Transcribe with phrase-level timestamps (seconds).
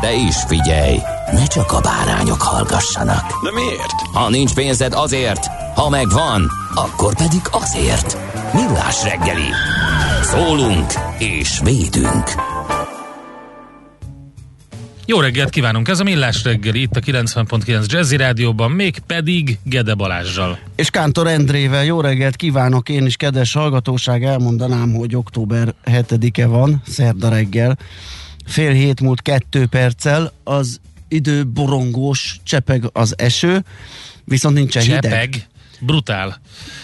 [0.00, 0.96] De is figyelj,
[1.32, 3.42] ne csak a bárányok hallgassanak.
[3.42, 4.00] De miért?
[4.12, 8.16] Ha nincs pénzed azért, ha megvan, akkor pedig azért.
[8.54, 9.48] Millás reggeli.
[10.22, 12.24] Szólunk és védünk.
[15.06, 15.88] Jó reggelt kívánunk!
[15.88, 20.58] Ez a Millás reggeli itt a 90.9 Jazzy Rádióban, még pedig Gede Balázsjal.
[20.76, 26.82] És Kántor Endrével jó reggelt kívánok én is, kedves hallgatóság, elmondanám, hogy október 7-e van,
[26.86, 27.78] szerda reggel,
[28.50, 33.64] fél hét múlt kettő perccel, az idő borongós, csepeg az eső,
[34.24, 35.02] viszont nincsen hideg.
[35.02, 35.46] Csepeg,
[35.80, 36.40] brutál.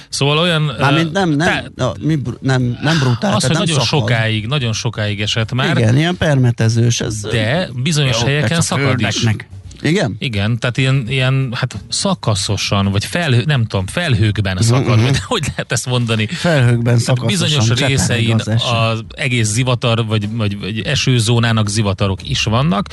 [0.08, 0.62] Szóval olyan...
[0.62, 3.34] Mármint nem, nem, te- na, mi, br- nem, nem brutál.
[3.34, 3.86] az, hogy nagyon szakad.
[3.86, 7.00] sokáig, nagyon sokáig esett már, Igen, ilyen permetezős.
[7.00, 9.06] Ez, de bizonyos jó, helyeken szakad is.
[9.19, 9.48] földeknek.
[9.80, 10.16] Igen?
[10.19, 15.05] Igen, tehát ilyen, ilyen hát szakaszosan, vagy felhő, nem tudom, felhőkben szakad, Mhm.
[15.05, 16.27] vagy hogy lehet ezt mondani?
[16.27, 18.66] Felhőkben Tehát szakaszosan bizonyos csepeg részein az eső.
[18.74, 22.86] az egész zivatar, vagy, vagy, vagy esőzónának zivatarok is vannak,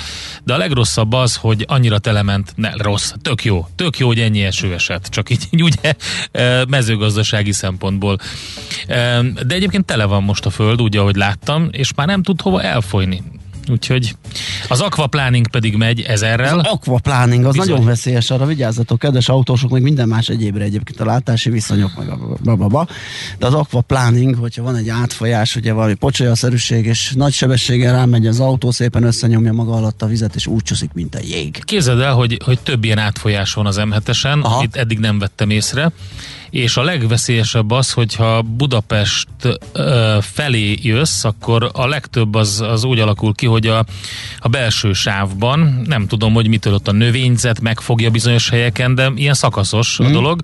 [0.44, 4.44] de a legrosszabb az, hogy annyira telement, ne, rossz, tök jó, tök jó, hogy ennyi
[4.44, 5.94] eső esett, csak így, így ugye
[6.32, 8.18] e, mezőgazdasági szempontból.
[8.88, 12.42] E, De egyébként tele van most a föld, úgy, ahogy láttam, és már nem tud
[12.42, 13.24] hova elfolyni.
[13.72, 14.16] Úgyhogy
[14.68, 16.60] az aquaplaning pedig megy ezerrel.
[16.60, 17.70] Az aquaplaning az Bizony.
[17.70, 22.10] nagyon veszélyes, arra vigyázzatok, kedves autósok, meg minden más egyébre egyébként a látási viszonyok, meg
[22.10, 22.88] a bababa.
[23.38, 28.40] De az aquaplaning, hogyha van egy átfolyás, ugye valami pocsolyaszerűség, és nagy sebességgel rámegy az
[28.40, 31.64] autó, szépen összenyomja maga alatt a vizet, és úgy csúszik, mint a jég.
[31.64, 34.58] Képzeld el, hogy, hogy több ilyen átfolyás van az M7-esen, Aha.
[34.58, 35.92] amit eddig nem vettem észre,
[36.54, 39.28] és a legveszélyesebb az, hogyha Budapest
[39.74, 43.86] ö, felé jössz, akkor a legtöbb az, az úgy alakul ki, hogy a,
[44.40, 49.34] a belső sávban, nem tudom, hogy mitől ott a növényzet megfogja bizonyos helyeken, de ilyen
[49.34, 50.08] szakaszos Mhm.
[50.10, 50.42] a dolog,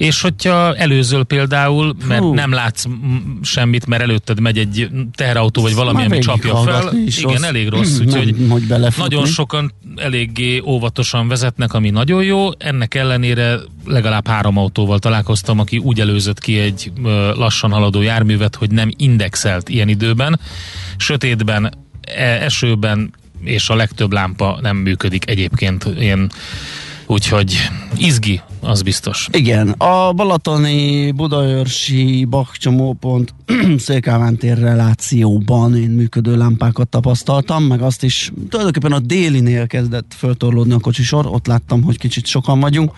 [0.00, 2.34] és hogyha előzöl például, mert Hú.
[2.34, 2.84] nem látsz
[3.42, 7.42] semmit, mert előtted megy egy teherautó, vagy valami, ami csapja fel, igen, rossz.
[7.42, 9.14] elég rossz, Nem, úgyhogy hogy belefutni.
[9.14, 12.48] nagyon sokan eléggé óvatosan vezetnek, ami nagyon jó.
[12.58, 16.92] Ennek ellenére legalább három autóval találkoztam, aki úgy előzött ki egy
[17.34, 20.40] lassan haladó járművet, hogy nem indexelt ilyen időben.
[20.96, 26.30] Sötétben, e- esőben, és a legtöbb lámpa nem működik egyébként ilyen
[27.10, 29.28] Úgyhogy izgi, az biztos.
[29.32, 33.34] Igen, a balatoni budaörsi bakcsomópont
[33.78, 40.72] Szélkámán tér relációban én működő lámpákat tapasztaltam, meg azt is tulajdonképpen a délinél kezdett föltorlódni
[40.72, 42.92] a kocsisor, ott láttam, hogy kicsit sokan vagyunk,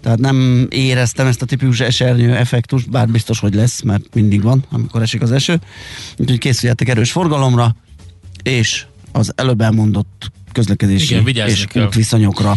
[0.00, 4.64] tehát nem éreztem ezt a típus esernyő effektust, bár biztos, hogy lesz, mert mindig van,
[4.70, 5.60] amikor esik az eső.
[6.18, 7.76] Úgyhogy készüljetek erős forgalomra,
[8.42, 11.84] és az előbb elmondott közlekedési Igen, vigyázni és kell.
[11.84, 12.54] útviszonyokra.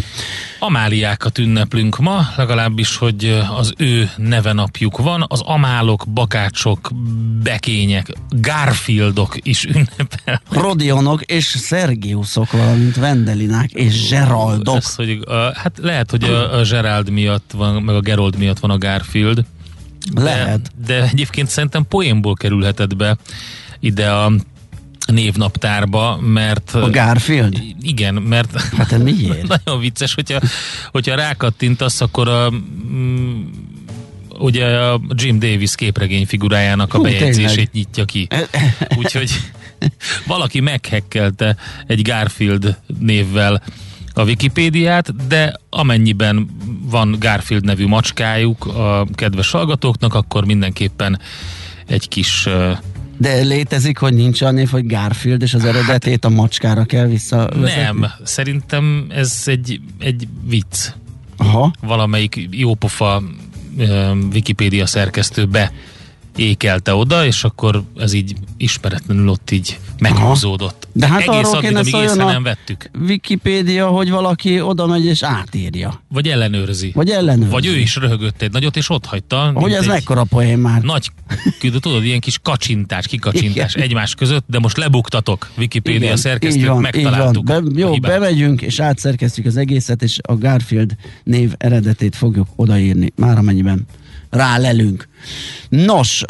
[0.58, 5.24] Amáliákat ünneplünk ma, legalábbis, hogy az ő nevenapjuk van.
[5.28, 6.90] Az amálok, bakácsok,
[7.42, 10.42] bekények, Garfieldok is ünnepel.
[10.50, 14.76] Rodionok és Szergiuszok, valamint Vendelinák és Geraldok.
[14.76, 15.18] Ez, hogy,
[15.54, 19.44] hát lehet, hogy a, a Gerald miatt van, meg a Gerold miatt van a Garfield.
[20.14, 20.60] Lehet.
[20.60, 23.16] De, de egyébként szerintem poénból kerülhetett be
[23.80, 24.32] ide a
[25.12, 26.74] névnaptárba, mert...
[26.74, 27.62] A Garfield?
[27.80, 29.48] Igen, mert Hát de miért?
[29.64, 30.40] nagyon vicces, hogyha,
[30.90, 33.42] hogyha rákattintasz, akkor a, mm,
[34.38, 37.68] ugye a Jim Davis képregény figurájának a Hú, bejegyzését tényleg.
[37.72, 38.28] nyitja ki.
[38.98, 39.30] Úgyhogy
[40.26, 41.56] valaki meghekkelte
[41.86, 43.62] egy Garfield névvel
[44.14, 46.48] a Wikipédiát, de amennyiben
[46.82, 51.20] van Garfield nevű macskájuk a kedves hallgatóknak, akkor mindenképpen
[51.86, 52.72] egy kis ö,
[53.18, 57.82] De létezik, hogy nincs olyan név, hogy Garfield, és az eredetét a macskára kell visszavezetni?
[57.82, 60.88] nem, szerintem ez egy, egy vicc.
[61.36, 61.72] Aha.
[61.80, 63.22] valamelyik jópofa
[64.32, 65.72] Wikipédia szerkesztő be
[66.38, 70.88] ékelte oda, és akkor ez így ismeretlenül ott így meghúzódott.
[70.92, 72.90] De hát Egész arról addig, amíg észre nem vettük.
[73.00, 76.02] Wikipédia, hogy valaki oda megy és átírja.
[76.08, 76.90] Vagy ellenőrzi.
[76.94, 77.50] Vagy ellenőrzi.
[77.50, 79.50] Vagy ő is röhögött egy nagyot, és ott hagyta.
[79.54, 80.82] Hogy ez egy mekkora poén már.
[80.82, 81.10] Nagy,
[81.80, 83.86] tudod, ilyen kis kacsintás, kikacsintás Igen.
[83.86, 88.10] egymás között, de most lebuktatok, Wikipédia szerkesztők, megtaláltuk Be, a jó, hibát.
[88.10, 93.86] bemegyünk, és átszerkesztjük az egészet, és a Garfield név eredetét fogjuk odaírni, már amennyiben
[94.30, 95.08] rálelünk.
[95.68, 96.24] Nos,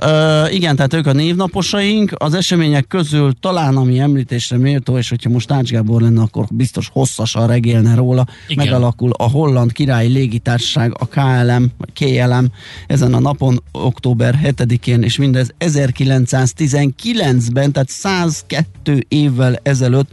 [0.51, 5.51] igen, tehát ők a névnaposaink, az események közül talán ami említésre méltó, és hogyha most
[5.51, 8.65] Ács Gábor lenne, akkor biztos hosszasan regélne róla, Igen.
[8.65, 12.45] megalakul a Holland Királyi Légitársaság, a KLM, vagy KLM,
[12.87, 20.11] ezen a napon, október 7-én, és mindez 1919-ben, tehát 102 évvel ezelőtt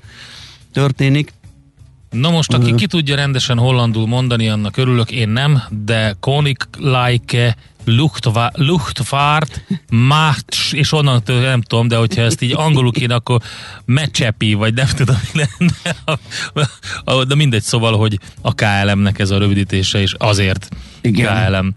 [0.74, 1.34] történik.
[2.10, 7.56] Na most, aki ki tudja rendesen hollandul mondani, annak örülök, én nem, de Koninklijke
[7.86, 13.42] Luchtva, Luchtvaart Macht, és onnan nem tudom, de hogyha ezt így angolul kéne, akkor
[13.86, 17.26] Mecsepi, vagy nem tudom, mi lenne.
[17.28, 20.70] De mindegy, szóval, hogy a KLM-nek ez a rövidítése, és azért
[21.02, 21.48] Igen.
[21.48, 21.76] KLM.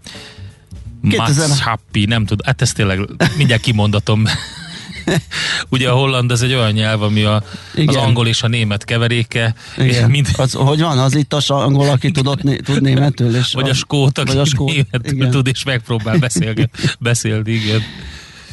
[1.09, 2.99] 2000 Happy, nem tudom, hát ezt tényleg
[3.37, 4.25] mindjárt kimondatom.
[5.69, 7.43] Ugye a holland ez egy olyan nyelv, ami a,
[7.85, 9.55] az angol és a német keveréke.
[9.77, 10.09] Igen.
[10.09, 13.69] Mind, Az, hogy van, az itt a angol, aki tudott, né, tud németül, és vagy
[13.69, 15.31] a skót, aki vagy a skót, németül igen.
[15.31, 16.69] tud és megpróbál beszélni,
[16.99, 17.81] beszélni igen.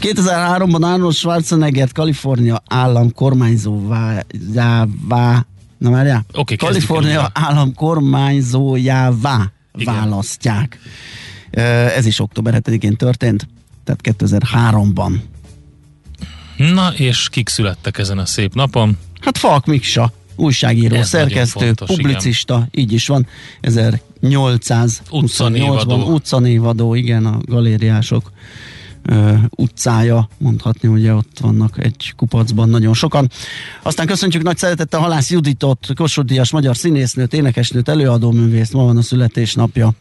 [0.00, 4.22] 2003-ban Arnold Schwarzenegger Kalifornia állam kormányzóvá,
[5.08, 5.46] vá,
[5.78, 6.26] na várjál?
[6.32, 9.94] Kezdjük Kalifornia állam kormányzójává Igen.
[9.94, 10.78] választják.
[11.96, 13.48] Ez is október 7-én történt,
[13.84, 15.12] tehát 2003-ban.
[16.56, 18.98] Na, és kik születtek ezen a szép napon?
[19.20, 23.26] Hát Falk Miksa, újságíró, Ez szerkesztő, fontos, publicista, így is van,
[23.62, 26.12] 1828-ban Utcanévadó.
[26.12, 28.32] utcanévadó, igen, a galériások
[29.02, 33.30] ö, utcája, mondhatni, ugye ott vannak egy kupacban nagyon sokan.
[33.82, 39.02] Aztán köszöntjük nagy szeretettel Halász Juditot, Kossuth Díjas magyar színésznőt, énekesnőt, előadóművészt, ma van a
[39.02, 39.92] születésnapja.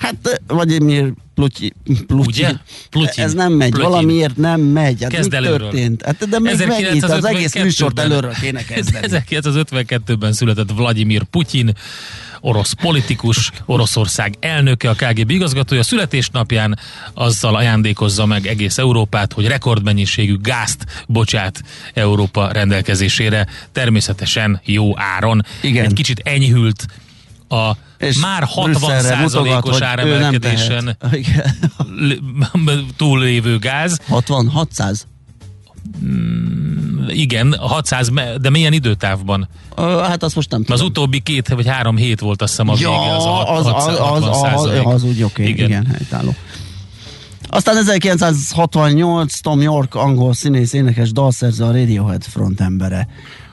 [0.00, 1.72] Hát, vagy miért Plutyi,
[2.06, 2.28] Plutyi.
[2.28, 2.52] Ugye?
[2.90, 3.24] Plutyin.
[3.24, 3.90] Ez nem megy, Plutyin.
[3.90, 5.02] valamiért nem megy.
[5.02, 5.58] Hát Kezd mi előről.
[5.58, 6.02] történt?
[6.04, 7.64] Hát, de még megint az egész 1952-ben.
[7.64, 9.06] műsort előről kéne kezdeni.
[9.30, 11.72] 1952-ben született Vladimir Putyin,
[12.40, 15.82] orosz politikus, Oroszország elnöke, a KGB igazgatója.
[15.82, 16.78] Születésnapján
[17.14, 21.62] azzal ajándékozza meg egész Európát, hogy rekordmennyiségű gázt bocsát
[21.94, 25.44] Európa rendelkezésére, természetesen jó áron.
[25.60, 25.84] Igen.
[25.84, 26.86] Egy kicsit enyhült
[27.50, 30.96] a És már Brüsszelre mutogat, 60%-os hogy ő nem áremelkedésen
[32.96, 33.98] túllévő gáz.
[34.08, 35.06] 60, 600.
[37.08, 39.48] Igen, 600, me- de milyen időtávban?
[39.76, 40.86] Hát azt most nem Az tudom.
[40.86, 43.72] utóbbi két vagy három hét volt azt hiszem a ja, vége, az a az, az,
[43.98, 44.86] 60 az, az, százalék.
[44.86, 45.66] az, úgy oké, igen.
[45.66, 46.34] igen, helytálló.
[47.52, 53.08] Aztán 1968 Tom York, angol színész, énekes, dalszerző, a Radiohead frontembere,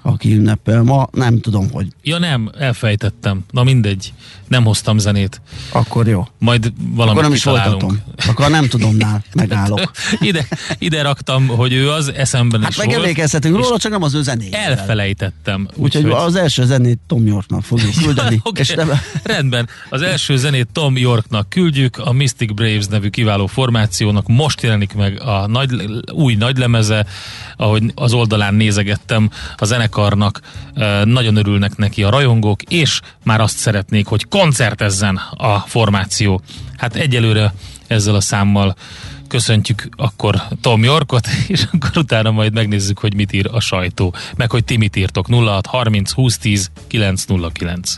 [0.08, 3.44] aki ünnepel ma, nem tudom, hogy Ja nem, elfejtettem.
[3.52, 4.14] Na mindegy,
[4.48, 5.42] nem hoztam zenét.
[5.72, 6.28] akkor jó.
[6.40, 8.00] Majd valamit Akkor nem is folytatom.
[8.28, 9.92] Akkor nem tudomnál, megállok.
[10.20, 12.88] ide, ide raktam, hogy ő az eszemben Hát is volt.
[12.88, 14.62] megemlékezhetünk és róla, csak nem az ő zenéjével.
[14.62, 15.68] Elfelejtettem.
[15.76, 18.40] Úgyhogy az első zenét Tom Yorknak fogjuk küldeni.
[18.44, 18.92] Oké, és nem,
[19.24, 19.68] Rendben.
[19.90, 25.22] Az első zenét Tom Yorknak küldjük, a Mystic Braves nevű kiváló formációnak most jelenik meg
[25.22, 25.70] a nagy,
[26.12, 27.06] új nagylemeze,
[27.58, 33.58] ahogy az oldalán nézegettem a zenekarnak, eh, nagyon örülnek neki a rajongók, és már azt
[33.58, 36.42] szeretnék, hogy koncertezzen a formáció.
[36.78, 37.54] Hát egyelőre
[37.88, 38.76] ezzel a számmal
[39.28, 44.14] köszöntjük akkor Tom Yorkot, és akkor utána majd megnézzük, hogy mit ír a sajtó.
[44.36, 45.28] Meg hogy ti mit írtok.
[45.30, 47.96] 06 30 20 10 909.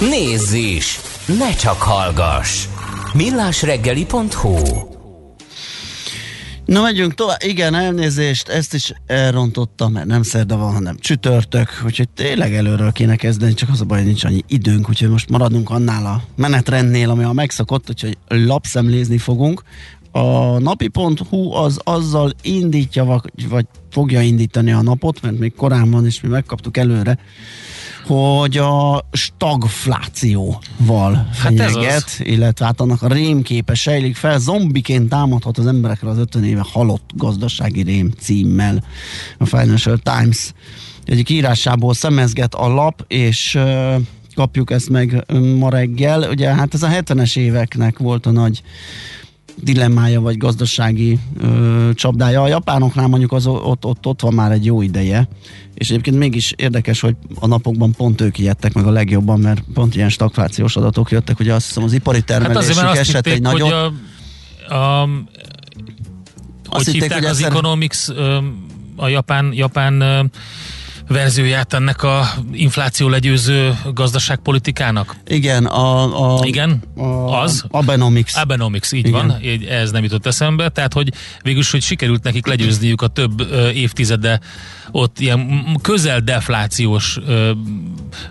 [0.00, 0.98] Nézz is!
[1.38, 2.66] Ne csak hallgass!
[3.12, 4.97] millásreggeli.hu
[6.68, 7.42] Na megyünk tovább.
[7.42, 13.16] Igen, elnézést, ezt is elrontottam, mert nem szerda van, hanem csütörtök, úgyhogy tényleg előről kéne
[13.16, 17.24] kezdeni, csak az a baj, nincs annyi időnk, úgyhogy most maradunk annál a menetrendnél, ami
[17.24, 19.62] a megszokott, úgyhogy lapszemlézni fogunk.
[20.10, 26.20] A napi.hu az azzal indítja, vagy fogja indítani a napot, mert még korán van, és
[26.20, 27.18] mi megkaptuk előre,
[28.06, 32.20] hogy a stagflációval Hát fenyeget, az.
[32.22, 37.10] illetve hát annak a rémképe sejlik fel, zombiként támadhat az emberekre az 50 éve halott
[37.14, 38.84] gazdasági rém címmel.
[39.38, 40.52] A Financial Times
[41.04, 43.58] egyik írásából szemezget a lap, és
[44.34, 45.24] kapjuk ezt meg
[45.56, 46.30] ma reggel.
[46.30, 48.62] Ugye hát ez a 70-es éveknek volt a nagy
[49.62, 52.42] dilemmája vagy gazdasági ö, csapdája.
[52.42, 55.28] A japánoknál mondjuk az, ott, ott, ott van már egy jó ideje,
[55.78, 59.94] és egyébként mégis érdekes, hogy a napokban pont ők ijedtek meg a legjobban, mert pont
[59.94, 63.70] ilyen stagflációs adatok jöttek, ugye azt hiszem az ipari Hát termelésük azt esett egy nagyot.
[63.70, 63.92] hogy
[64.68, 65.08] a, a
[66.68, 67.50] Hogy hitték, hívták hogy az egyszer...
[67.50, 68.08] Economics,
[68.96, 70.30] a japán, japán
[71.08, 75.16] verzióját ennek a infláció legyőző gazdaságpolitikának?
[75.26, 76.82] Igen, a, a, Igen?
[76.96, 77.02] A,
[77.40, 77.64] az?
[77.68, 78.36] Abenomics.
[78.36, 79.26] Abenomics, így Igen.
[79.26, 83.40] van, ez nem jutott eszembe, tehát hogy végülis, hogy sikerült nekik legyőzniük a több
[83.74, 84.40] évtizede
[84.90, 87.50] ott ilyen közel deflációs ö,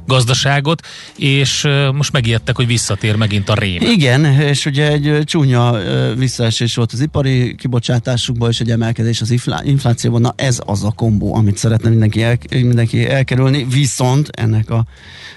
[0.06, 0.82] gazdaságot,
[1.18, 3.82] és ö, most megijedtek, hogy visszatér megint a rém.
[3.82, 5.76] Igen, és ugye egy csúnya
[6.16, 9.34] visszaesés volt az ipari kibocsátásukban, és egy emelkedés az
[9.64, 10.22] inflációban.
[10.22, 14.86] Na ez az a kombó, amit szeretne mindenki, el, mindenki elkerülni, viszont ennek a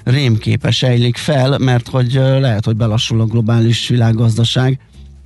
[0.05, 4.79] rémképe sejlik fel, mert hogy lehet, hogy belassul a globális világgazdaság,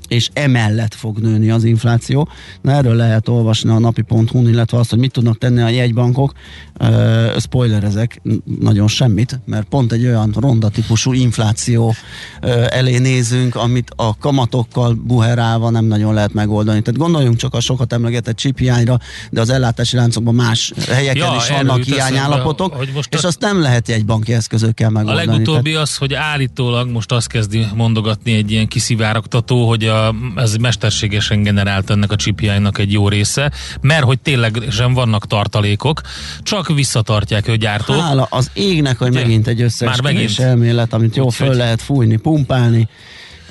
[0.09, 2.29] és emellett fog nőni az infláció.
[2.61, 6.33] Na erről lehet olvasni a napi.hu-n, illetve azt, hogy mit tudnak tenni a jegybankok.
[6.81, 8.21] Uh, spoilerezek
[8.61, 11.95] nagyon semmit, mert pont egy olyan ronda típusú infláció
[12.43, 16.81] uh, elé nézünk, amit a kamatokkal buherálva nem nagyon lehet megoldani.
[16.83, 18.99] Tehát gondoljunk csak a sokat emlegetett chip hiányra,
[19.31, 23.27] de az ellátási láncokban más helyeken ja, is vannak hiányállapotok, hogy most és a...
[23.27, 25.27] azt nem lehet jegybanki eszközökkel megoldani.
[25.27, 25.87] A legutóbbi tehát...
[25.87, 29.94] az, hogy állítólag most azt kezdi mondogatni egy ilyen kiszivárogtató, hogy a
[30.37, 36.01] ez mesterségesen generált ennek a csipjának egy jó része, mert hogy tényleg sem vannak tartalékok,
[36.43, 38.01] csak visszatartják a gyártók.
[38.01, 42.89] Hála az égnek, hogy megint egy összeesküvés elmélet, amit jó föl lehet fújni, pumpálni.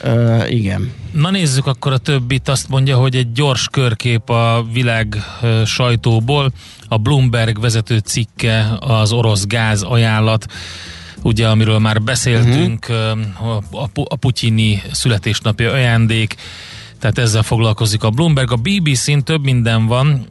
[0.05, 0.91] Uh, igen.
[1.11, 2.49] Na nézzük akkor a többit.
[2.49, 6.51] Azt mondja, hogy egy gyors körkép a világ uh, sajtóból.
[6.87, 10.45] A Bloomberg vezető cikke az orosz gáz ajánlat
[11.23, 13.55] ugye, amiről már beszéltünk, uh-huh.
[13.71, 16.35] a, a putyini születésnapi ajándék,
[17.03, 18.51] tehát ezzel foglalkozik a Bloomberg.
[18.51, 20.25] A BBC-n több minden van,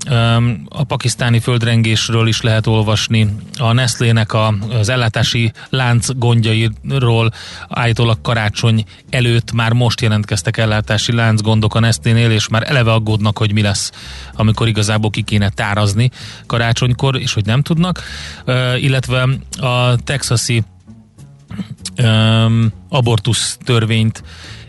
[0.68, 4.34] a pakisztáni földrengésről is lehet olvasni, a Nestlének
[4.68, 7.32] az ellátási lánc gondjairól
[7.68, 13.38] állítólag karácsony előtt már most jelentkeztek ellátási lánc gondok a Nestlénél, és már eleve aggódnak,
[13.38, 13.92] hogy mi lesz,
[14.34, 16.11] amikor igazából ki kéne tárazni
[16.46, 18.02] karácsonykor, és hogy nem tudnak,
[18.76, 19.28] illetve
[19.61, 20.62] a texasi
[22.02, 24.23] um, abortusz törvényt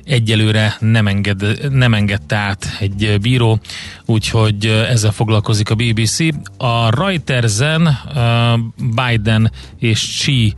[0.03, 3.59] egyelőre nem, enged, nem engedte át egy bíró,
[4.05, 6.19] úgyhogy ezzel foglalkozik a BBC.
[6.57, 7.99] A Reutersen
[8.95, 10.55] Biden és Xi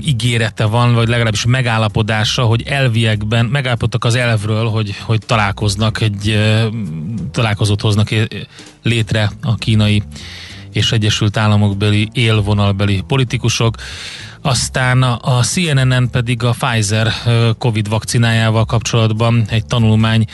[0.00, 6.38] ígérete van, vagy legalábbis megállapodása, hogy elviekben megállapodtak az elvről, hogy, hogy találkoznak, egy
[7.32, 8.08] találkozót hoznak
[8.82, 10.02] létre a kínai
[10.72, 13.74] és Egyesült Államokbeli élvonalbeli politikusok.
[14.48, 17.12] Aztán a CNN-en pedig a Pfizer
[17.58, 20.24] Covid vakcinájával kapcsolatban egy tanulmány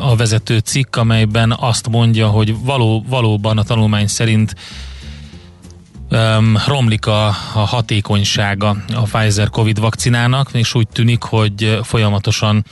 [0.00, 4.54] a vezető cikk, amelyben azt mondja, hogy való, valóban a tanulmány szerint
[6.10, 12.64] um, romlik a, a hatékonysága a Pfizer Covid vakcinának, és úgy tűnik, hogy folyamatosan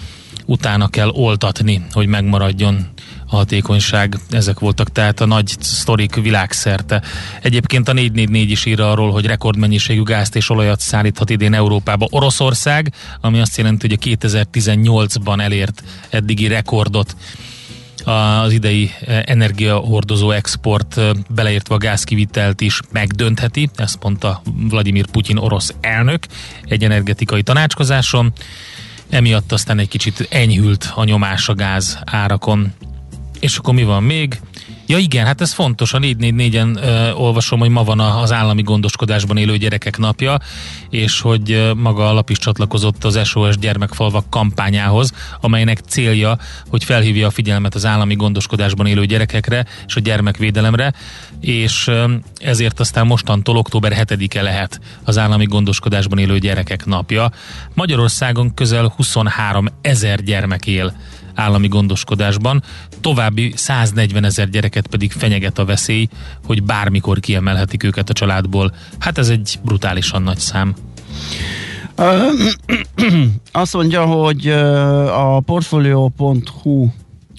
[0.46, 2.88] utána kell oltatni, hogy megmaradjon
[3.26, 4.18] a hatékonyság.
[4.30, 7.02] Ezek voltak tehát a nagy sztorik világszerte.
[7.42, 12.92] Egyébként a 444 is ír arról, hogy rekordmennyiségű gázt és olajat szállíthat idén Európába Oroszország,
[13.20, 17.16] ami azt jelenti, hogy a 2018-ban elért eddigi rekordot
[18.04, 18.90] az idei
[19.24, 21.00] energiahordozó export
[21.34, 26.26] beleértve a gázkivitelt is megdöntheti, ezt mondta Vladimir Putyin orosz elnök
[26.64, 28.32] egy energetikai tanácskozáson.
[29.12, 32.72] Emiatt aztán egy kicsit enyhült a nyomás a gáz árakon.
[33.40, 34.40] És akkor mi van még?
[34.86, 36.76] Ja igen, hát ez fontos, a 444-en
[37.12, 40.38] uh, olvasom, hogy ma van az állami gondoskodásban élő gyerekek napja,
[40.90, 47.26] és hogy maga a lap is csatlakozott az SOS gyermekfalvak kampányához, amelynek célja, hogy felhívja
[47.26, 50.92] a figyelmet az állami gondoskodásban élő gyerekekre és a gyermekvédelemre,
[51.40, 57.30] és uh, ezért aztán mostantól október 7-e lehet az állami gondoskodásban élő gyerekek napja.
[57.74, 60.94] Magyarországon közel 23 ezer gyermek él
[61.34, 62.62] állami gondoskodásban,
[63.00, 66.08] további 140 ezer gyereket pedig fenyeget a veszély,
[66.44, 68.74] hogy bármikor kiemelhetik őket a családból.
[68.98, 70.74] Hát ez egy brutálisan nagy szám.
[73.52, 74.48] Azt mondja, hogy
[75.08, 76.88] a portfolio.hu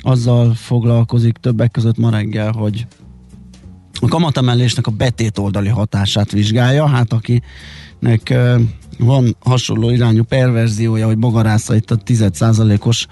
[0.02, 2.86] azzal foglalkozik többek között ma reggel, hogy
[4.00, 6.88] a kamatemelésnek a betét oldali hatását vizsgálja.
[6.88, 7.14] Hát
[8.04, 8.34] akinek
[8.98, 13.08] van hasonló irányú perverziója, hogy bogarásza itt a 10%-os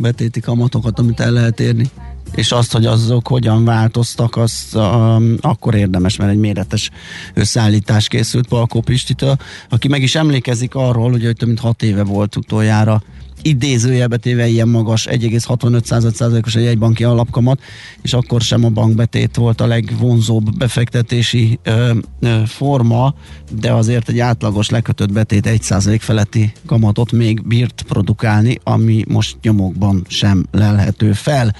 [0.00, 1.90] betéti kamatokat, amit el lehet érni.
[2.34, 6.90] És azt, hogy azok hogyan változtak, az um, akkor érdemes, mert egy méretes
[7.34, 9.36] összeállítás készült Palkó Pistitől,
[9.68, 13.02] aki meg is emlékezik arról, hogy több mint hat éve volt utoljára
[13.46, 17.60] idézőjelbe téve ilyen magas, 1,65%-os egy egybanki alapkamat,
[18.02, 23.14] és akkor sem a bankbetét volt a legvonzóbb befektetési ö, ö, forma,
[23.60, 30.04] de azért egy átlagos lekötött betét 1% feletti kamatot még bírt produkálni, ami most nyomokban
[30.08, 31.54] sem lelhető fel,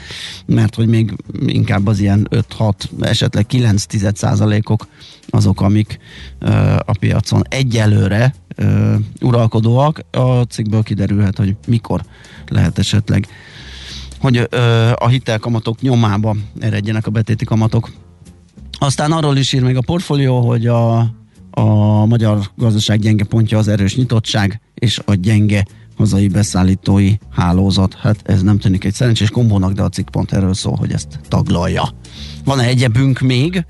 [0.47, 1.14] mert hogy még
[1.47, 3.85] inkább az ilyen 5-6, esetleg 9
[4.64, 4.87] ok
[5.28, 5.99] azok, amik
[6.38, 6.49] ö,
[6.87, 10.00] a piacon egyelőre ö, uralkodóak.
[10.10, 12.02] A cikkből kiderülhet, hogy mikor
[12.48, 13.26] lehet esetleg
[14.20, 17.92] hogy ö, a hitelkamatok nyomába eredjenek a betéti kamatok.
[18.78, 20.98] Aztán arról is ír még a portfólió, hogy a,
[21.50, 25.64] a magyar gazdaság gyenge pontja az erős nyitottság és a gyenge
[25.96, 27.94] hazai beszállítói hálózat.
[27.94, 31.20] Hát ez nem tűnik egy szerencsés kombónak, de a cikk pont erről szól, hogy ezt
[31.28, 31.88] taglalja.
[32.44, 33.64] Van-e egyebünk még?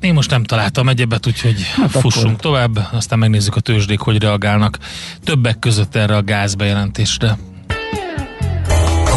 [0.00, 2.40] Én most nem találtam egyebet, úgyhogy hát fussunk akkor...
[2.40, 4.78] tovább, aztán megnézzük a tőzsdék, hogy reagálnak.
[5.24, 7.38] Többek között erre a gázbejelentésre.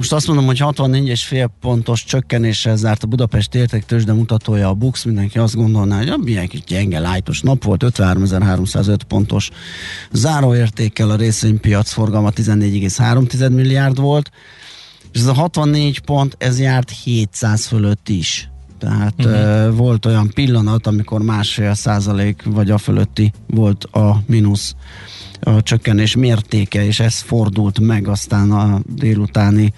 [0.00, 5.38] most azt mondom, hogy 64,5 pontos csökkenéssel zárt a Budapest értéktősde mutatója a Bux, mindenki
[5.38, 9.50] azt gondolná, hogy milyen kis gyenge, lájtos nap volt, 53.305 pontos
[10.12, 14.30] záróértékkel a részvénypiac forgalma 14,3 milliárd volt,
[15.12, 18.50] és ez a 64 pont, ez járt 700 fölött is.
[18.78, 19.68] Tehát uh-huh.
[19.68, 24.74] uh, volt olyan pillanat, amikor másfél százalék vagy a fölötti volt a mínusz
[25.40, 29.72] a csökkenés mértéke, és ez fordult meg aztán a délutáni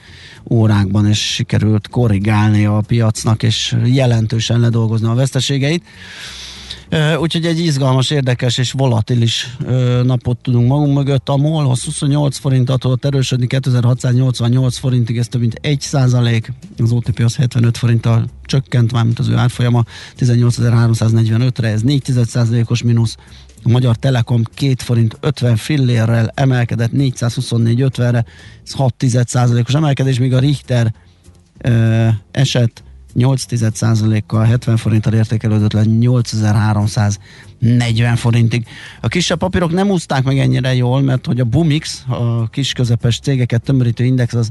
[0.50, 5.84] órákban, és sikerült korrigálni a piacnak, és jelentősen ledolgozni a veszteségeit.
[7.20, 9.56] Úgyhogy egy izgalmas, érdekes és volatilis
[10.02, 11.28] napot tudunk magunk mögött.
[11.28, 16.52] A MOL 28 forint tudott erősödni 2688 forintig, ez több mint 1 százalék.
[16.78, 19.84] Az OTP az 75 forinttal csökkent, mármint az ő árfolyama
[20.18, 23.16] 18345-re, ez 4 százalékos mínusz.
[23.64, 28.24] A Magyar Telekom 2 forint 50 fillérrel emelkedett 424,50-re,
[28.64, 29.04] ez 6
[29.66, 30.94] os emelkedés, míg a Richter
[31.58, 32.82] ö, eset
[33.14, 33.44] 8
[34.26, 38.66] kal 70 forinttal értékelődött le 8340 forintig.
[39.00, 43.18] A kisebb papírok nem úszták meg ennyire jól, mert hogy a Bumix, a kis közepes
[43.18, 44.50] cégeket tömörítő index az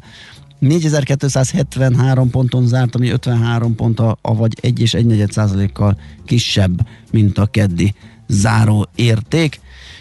[0.59, 7.45] 4273 ponton zárt, ami 53 pont, a, vagy 1 és 1 kal kisebb, mint a
[7.45, 7.93] keddi
[8.31, 9.59] záró érték,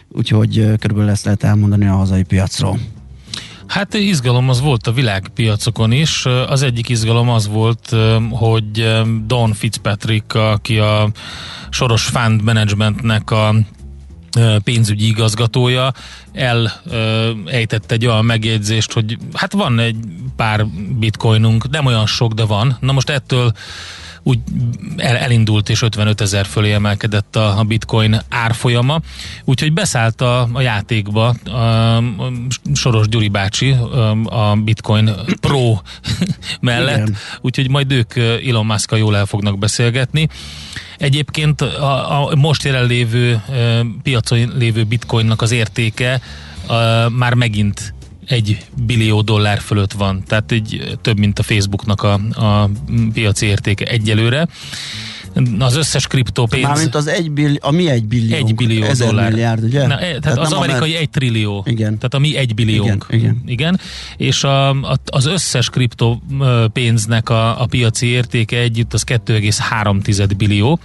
[0.08, 2.78] úgyhogy körülbelül ezt lehet elmondani a hazai piacról.
[3.66, 6.26] Hát izgalom az volt a világpiacokon is.
[6.26, 7.96] Az egyik izgalom az volt,
[8.30, 11.10] hogy Don Fitzpatrick, aki a
[11.70, 13.54] Soros Fund Managementnek a
[14.64, 15.92] pénzügyi igazgatója
[16.32, 19.96] elejtett egy olyan megjegyzést, hogy hát van egy
[20.36, 20.66] pár
[20.98, 22.76] bitcoinunk, nem olyan sok, de van.
[22.80, 23.52] Na most ettől
[24.22, 24.38] úgy
[24.96, 29.00] el, elindult és 55 ezer fölé emelkedett a, a bitcoin árfolyama,
[29.44, 32.02] úgyhogy beszállt a, a játékba a,
[32.74, 33.76] Soros Gyuri bácsi
[34.24, 35.78] a bitcoin pro
[36.60, 37.16] mellett, Igen.
[37.40, 40.28] úgyhogy majd ők Elon musk jól el fognak beszélgetni.
[40.98, 43.42] Egyébként a, a most jelenlévő
[44.02, 46.20] piacon lévő bitcoinnak az értéke
[46.66, 46.74] a,
[47.08, 47.94] már megint
[48.30, 52.70] egy billió dollár fölött van, tehát egy több, mint a Facebooknak a, a
[53.12, 54.48] piaci értéke egyelőre.
[55.58, 56.62] Az összes kriptópénz...
[56.62, 58.36] Mármint az egy billió, a mi egy billió?
[58.36, 59.30] Egy billió ezer dollár.
[59.30, 59.86] milliárd, ugye?
[59.86, 61.64] Na, e, tehát, tehát az amerikai egy trillió.
[61.66, 61.96] Igen.
[61.96, 63.06] Tehát a mi egy billiónk.
[63.08, 63.42] Igen, igen.
[63.46, 63.80] igen.
[64.16, 70.80] És a, a, az összes kriptópénznek a, a piaci értéke együtt az 2,3 billió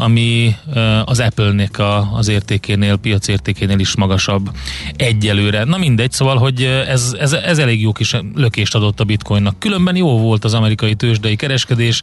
[0.00, 0.56] ami
[1.04, 4.50] az Apple-nek a, az értékénél, piacértékénél is magasabb
[4.96, 5.64] egyelőre.
[5.64, 9.58] Na mindegy, szóval, hogy ez, ez, ez elég jó kis lökést adott a bitcoinnak.
[9.58, 12.02] Különben jó volt az amerikai tőzsdei kereskedés,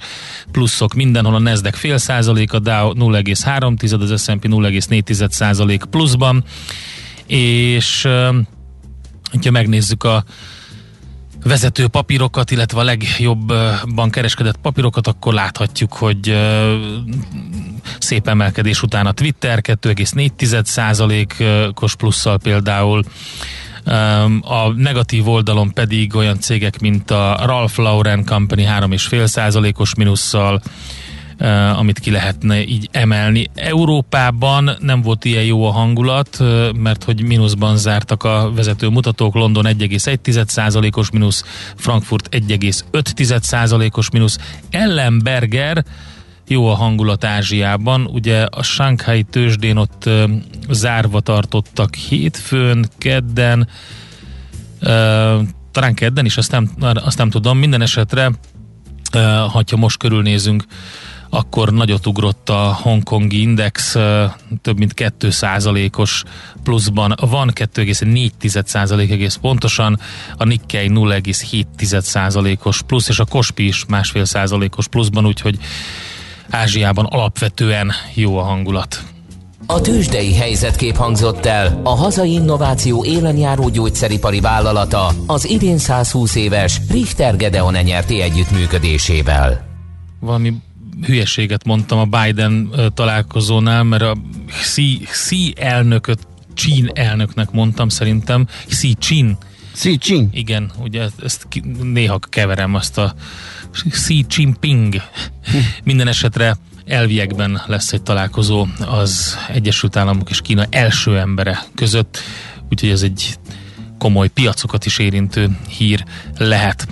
[0.52, 6.44] pluszok mindenhol a Nasdaq fél százalék, a Dow 0,3%, az S&P 0,4 százalék pluszban,
[7.28, 8.08] és
[9.44, 10.24] ha megnézzük a
[11.44, 16.38] vezető papírokat, illetve a legjobban kereskedett papírokat, akkor láthatjuk, hogy
[18.00, 23.04] szép emelkedés után a Twitter 2,4%-os plusszal például,
[24.42, 30.62] a negatív oldalon pedig olyan cégek, mint a Ralph Lauren Company 3,5%-os minusszal,
[31.76, 33.50] amit ki lehetne így emelni.
[33.56, 39.36] Európában nem volt ilyen jó a hangulat, uh, mert hogy mínuszban zártak a vezető mutatók,
[39.36, 41.44] London 1,1%-os mínusz,
[41.76, 44.38] Frankfurt 1,5%-os mínusz,
[44.70, 45.86] Ellenberger
[46.48, 48.06] jó a hangulat Ázsiában.
[48.06, 50.24] Ugye a Shanghai tőzsdén ott uh,
[50.70, 53.68] zárva tartottak hétfőn, kedden,
[55.72, 57.58] talán kedden is, azt nem, azt nem tudom.
[57.58, 58.32] Minden esetre,
[59.52, 60.64] ha most körülnézünk,
[61.30, 63.92] akkor nagyot ugrott a hongkongi index,
[64.62, 66.24] több mint 2%-os
[66.64, 70.00] pluszban van, 2,4% egész pontosan,
[70.38, 75.58] a Nikkei 0,7%-os plusz, és a Kospi is másfél százalékos pluszban, úgyhogy
[76.50, 79.04] Ázsiában alapvetően jó a hangulat.
[79.66, 86.82] A tőzsdei helyzetkép hangzott el a hazai innováció élenjáró gyógyszeripari vállalata az idén 120 éves
[86.90, 89.66] Richter Gedeon nyerti együttműködésével.
[90.20, 90.54] Valami
[91.06, 94.18] hülyeséget mondtam a Biden találkozónál, mert a
[94.62, 98.48] Xi, Xi elnököt Csin elnöknek mondtam szerintem.
[98.68, 99.38] Xi Chin.
[99.74, 100.30] Xi Chin.
[100.32, 101.48] Igen, ugye ezt
[101.82, 103.14] néha keverem azt a
[103.90, 105.02] Xi Jinping.
[105.84, 112.20] Minden esetre elviekben lesz egy találkozó az Egyesült Államok és Kína első embere között,
[112.70, 113.36] úgyhogy ez egy
[113.98, 116.04] komoly piacokat is érintő hír
[116.38, 116.88] lehet.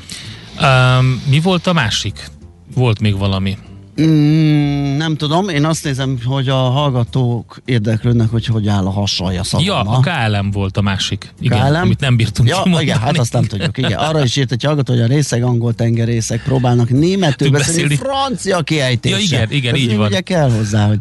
[0.62, 2.30] Um, mi volt a másik?
[2.74, 3.58] Volt még valami.
[4.02, 9.44] Mm, nem tudom, én azt nézem, hogy a hallgatók érdeklődnek, hogy hogy áll a hasalja
[9.44, 9.68] szavama.
[9.68, 11.34] Ja, a KLM volt a másik.
[11.40, 11.82] Igen, KLM?
[11.82, 12.84] amit nem bírtunk ja, kimondani.
[12.84, 13.78] igen, hát azt nem tudjuk.
[13.78, 13.92] Igen.
[13.92, 17.96] Arra is írt egy hallgató, hogy a részeg angol tengerészek próbálnak németül beszélni, beszélni.
[17.96, 19.40] francia kiejtéssel.
[19.40, 20.08] Ja, igen, igen, Tehát így van.
[20.08, 21.00] Ugye kell hozzá, hogy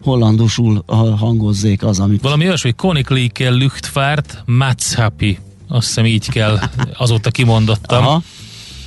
[0.00, 0.84] hollandusul
[1.18, 2.22] hangozzék az, amit...
[2.22, 5.38] Valami olyasmi, hogy Koninklijke Luchtfahrt Matshapi.
[5.68, 6.58] Azt hiszem így kell,
[6.96, 8.06] azóta kimondottam.
[8.06, 8.22] Aha.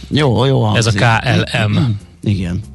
[0.09, 0.91] Jó, jó Ez a.
[0.91, 1.99] KLM.
[2.21, 2.71] Igen.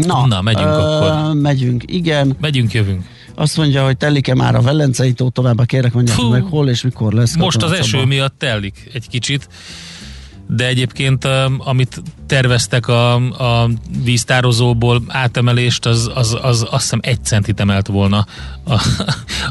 [0.00, 1.34] Na, Na, megyünk akkor.
[1.34, 2.36] Megyünk, igen.
[2.40, 3.04] Megyünk, jövünk.
[3.34, 7.12] Azt mondja, hogy telik-e már a Velencei tó továbbá, kérek mondják meg hol és mikor
[7.12, 7.36] lesz.
[7.36, 9.48] Most az eső miatt telik egy kicsit,
[10.48, 11.24] de egyébként
[11.58, 13.68] amit terveztek a, a
[14.04, 18.26] víztározóból átemelést, az, az, az azt hiszem egy centit emelt volna
[18.64, 18.86] a,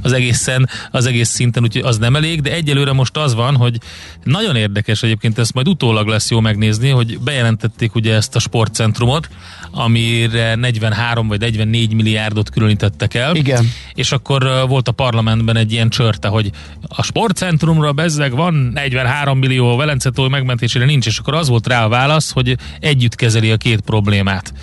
[0.01, 3.77] az egészen, az egész szinten, úgyhogy az nem elég, de egyelőre most az van, hogy
[4.23, 9.29] nagyon érdekes egyébként, ezt majd utólag lesz jó megnézni, hogy bejelentették ugye ezt a sportcentrumot,
[9.71, 13.35] amire 43 vagy 44 milliárdot különítettek el.
[13.35, 13.71] Igen.
[13.93, 16.51] És akkor volt a parlamentben egy ilyen csörte, hogy
[16.87, 21.89] a sportcentrumra bezzeg van 43 millió, Velencetó megmentésére nincs, és akkor az volt rá a
[21.89, 24.53] válasz, hogy együtt kezeli a két problémát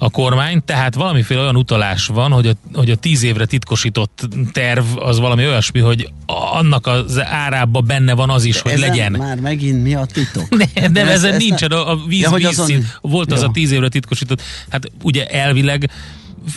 [0.00, 4.84] a kormány, tehát valamiféle olyan utalás van, hogy a, hogy a tíz évre titkosított terv
[4.96, 6.08] az valami olyasmi, hogy
[6.52, 9.12] annak az árában benne van az is, hogy Ezen legyen.
[9.12, 10.48] Már megint mi a titok?
[10.74, 12.58] Nem, nem Ez- ezen ez nincsen, a, a víz, Ja, vízszint.
[12.58, 13.48] azon- Volt az Jó.
[13.48, 14.42] a tíz évre titkosított.
[14.68, 15.90] Hát ugye elvileg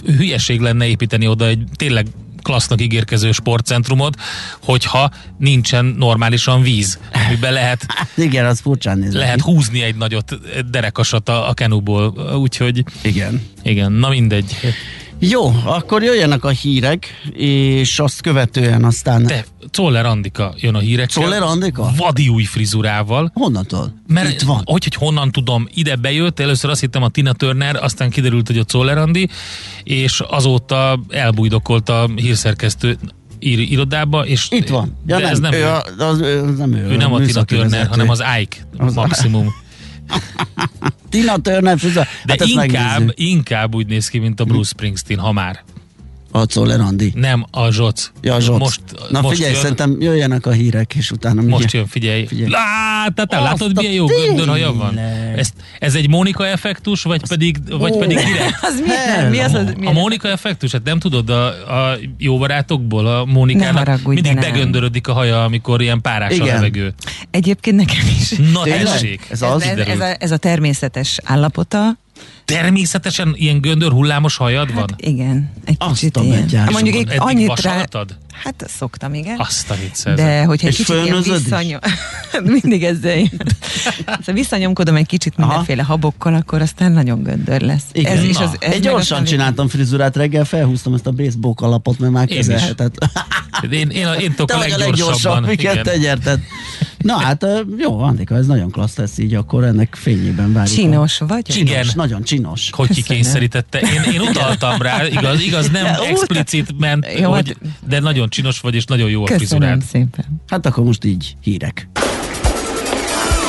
[0.05, 2.07] hülyeség lenne építeni oda egy tényleg
[2.41, 4.15] klassznak ígérkező sportcentrumot,
[4.63, 9.13] hogyha nincsen normálisan víz, amiben lehet, Hát igen, az furcsán néz.
[9.13, 13.41] lehet húzni egy nagyot derekasat a, a kenúból, úgyhogy Igen.
[13.63, 14.55] igen, na mindegy.
[15.23, 19.25] Jó, akkor jöjjenek a hírek, és azt követően aztán...
[19.25, 21.23] Te, Czoller Andika jön a hírekkel.
[21.23, 21.91] Czoller Andika?
[21.97, 23.31] Vadi új frizurával.
[23.33, 23.93] Honnantól?
[24.07, 24.61] Mert Itt van.
[24.65, 28.57] Hogy, hogy honnan tudom, ide bejött, először azt hittem a Tina Turner, aztán kiderült, hogy
[28.57, 29.29] a Czoller Andi,
[29.83, 32.97] és azóta elbújdokolt a hírszerkesztő
[33.39, 34.97] ír, irodába, és Itt van.
[35.05, 36.87] Ja, de nem, ez nem ő, ő, az, ő, nem ő.
[36.89, 39.53] ő nem a Tina Turner, hanem az Ike Az- maximum.
[41.09, 41.77] Tina Turner.
[41.77, 43.13] De hát ezt inkább, megnézzük.
[43.15, 45.63] inkább úgy néz ki, mint a Bruce Springsteen, ha már.
[46.33, 47.11] A Czoller Andi.
[47.15, 48.11] Nem a Zsoc.
[48.21, 48.59] Ja, Zsoc.
[48.59, 52.25] Most, Na most figyelj, jön, szerintem jöjjenek a hírek, és utána Most mindjárt- jön, figyelj.
[52.25, 52.49] Figyelj.
[52.49, 54.97] Lá, te, te látod, a milyen jó göndörhaja van?
[55.35, 57.97] Ez, ez egy Mónika effektus, vagy pedig, vagy Ó.
[57.97, 58.57] pedig direkt?
[58.61, 61.45] Az mi, mi az, az A milyen- Mónika effektus, hát nem tudod a,
[61.91, 64.51] a jó barátokból, a Mónikának haragudj, mindig de nem.
[64.51, 66.47] begöndörödik a haja, amikor ilyen párás a Igen.
[66.55, 66.93] levegő.
[67.31, 68.29] Egyébként nekem is.
[68.53, 69.61] Na tessék, Ez Ez, az?
[69.63, 71.97] ez, ez, a, ez a természetes állapota.
[72.53, 74.89] Természetesen ilyen göndör hullámos hajad van?
[74.97, 76.41] Igen, egy Azt kicsit a ilyen.
[76.41, 76.61] betyár.
[76.63, 77.85] Hát Mondjuk egy annyit rá...
[78.31, 79.35] Hát szoktam, igen.
[79.39, 80.15] Azt a viccet.
[80.15, 81.27] De hogyha egy kicsit ilyen is?
[81.27, 81.79] visszanyom...
[82.61, 83.41] mindig ezzel jön.
[84.05, 85.47] Szóval visszanyomkodom egy kicsit Aha.
[85.47, 87.83] mindenféle habokkal, akkor aztán nagyon göndör lesz.
[87.91, 88.17] Igen.
[88.17, 88.43] Ez, és Na.
[88.43, 92.29] az, ez Egy gyorsan aztán- csináltam frizurát reggel, felhúztam ezt a baseball kalapot, mert már
[92.31, 92.45] Én is.
[92.47, 92.95] kezelhetett.
[93.71, 95.41] Én, én, én tudok Te a vagy a leggyorsabban.
[95.41, 96.39] leggyorsabb, igen, te nyerted.
[97.01, 97.45] Na hát,
[97.77, 100.77] jó, Andika, ez nagyon klassz lesz így, akkor ennek fényében várjuk.
[100.77, 101.41] a- Csinos vagy?
[101.45, 101.85] Csinos, Igen.
[101.95, 102.69] nagyon csinos.
[102.71, 103.79] hogy kikényszerítette.
[103.79, 108.29] Én, én utaltam rá, igaz, igaz nem De explicit ment, Jó, hogy, hát- de nagyon
[108.29, 109.81] csinos vagy, és nagyon jó a frizurád.
[109.91, 110.25] szépen.
[110.47, 111.87] Hát akkor most így hírek.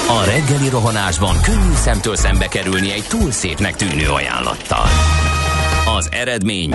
[0.09, 4.87] A reggeli rohanásban könnyű szemtől szembe kerülni egy túl szépnek tűnő ajánlattal.
[5.99, 6.75] Az eredmény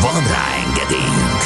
[0.00, 1.40] Van rá engedélyünk!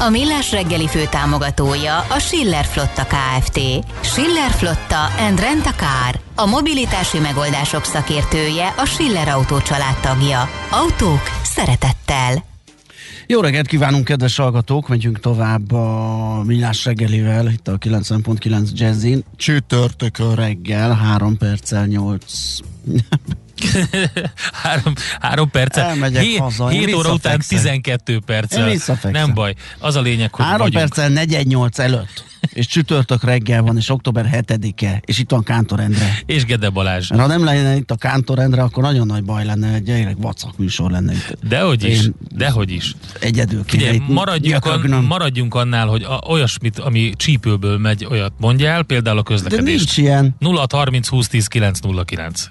[0.00, 3.60] A Millás reggeli fő támogatója a Schiller Flotta KFT.
[4.00, 6.20] Schiller Flotta and Rent a Car.
[6.34, 9.56] A mobilitási megoldások szakértője a Schiller Autó
[10.02, 10.48] tagja.
[10.70, 12.44] Autók szeretettel.
[13.26, 14.88] Jó reggelt kívánunk, kedves hallgatók!
[14.88, 19.24] Megyünk tovább a Millás reggelivel, itt a 90.9 Jazzin.
[19.36, 22.22] Csütörtökön reggel, 3 perccel 8...
[24.62, 25.88] három, három perccel.
[25.88, 27.82] Elmegyek Hé, haza, én 7 óra után visszafekszek.
[27.82, 28.64] 12 perccel.
[28.66, 29.10] Én visszafekszem.
[29.12, 29.54] Nem baj.
[29.78, 30.84] Az a lényeg, hogy 3 vagyunk.
[30.84, 32.26] perccel 418 előtt.
[32.52, 36.18] És csütörtök reggel van, és október 7-e, és itt van Kántor Endre.
[36.26, 37.08] És Gede Balázs.
[37.10, 40.16] Mert ha nem lenne itt a Kántor Endre, akkor nagyon nagy baj lenne, egy gyerek
[40.18, 41.36] vacak műsor lenne itt.
[41.48, 42.94] Dehogy is, Én dehogy is.
[43.20, 48.82] Egyedül kéne Figyelj, maradjunk, an, maradjunk annál, hogy a, olyasmit, ami csípőből megy, olyat mondjál,
[48.82, 49.66] például a De közlekedést.
[49.76, 50.34] nincs ilyen.
[50.38, 52.50] 0 30 20 10 909.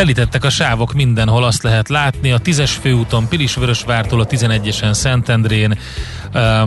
[0.00, 2.30] Telítettek a sávok mindenhol, azt lehet látni.
[2.30, 5.78] A 10-es főúton Pilisvörösvártól a 11-esen Szentendrén,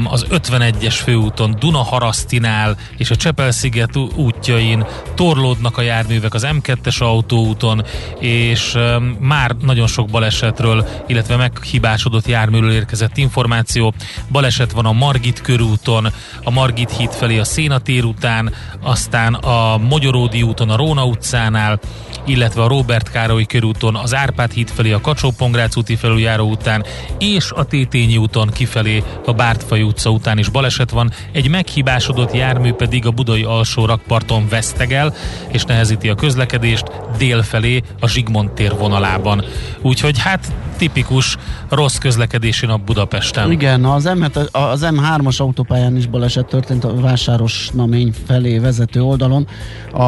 [0.03, 7.83] az 51-es főúton Dunaharasztinál és a Csepel-sziget útjain torlódnak a járművek az M2-es autóúton,
[8.19, 8.77] és
[9.19, 13.93] már nagyon sok balesetről, illetve meghibásodott járműről érkezett információ.
[14.31, 16.07] Baleset van a Margit körúton,
[16.43, 21.79] a Margit híd felé a Szénatér után, aztán a Magyaródi úton a Róna utcánál,
[22.25, 25.33] illetve a Robert Károly körúton, az Árpád híd felé a kacsó
[25.75, 26.85] úti felüljáró után,
[27.19, 31.11] és a Tétényi úton kifelé a Bártfai utca után is baleset van.
[31.31, 35.13] Egy meghibásodott jármű pedig a budai alsó rakparton vesztegel,
[35.51, 36.85] és nehezíti a közlekedést
[37.17, 39.43] dél felé a Zsigmond tér vonalában.
[39.81, 40.51] Úgyhogy hát
[40.83, 41.37] tipikus
[41.69, 43.51] rossz közlekedési nap Budapesten.
[43.51, 49.47] Igen, az, m az M3-as autópályán is baleset történt a Vásáros Namény felé vezető oldalon.
[49.91, 50.03] A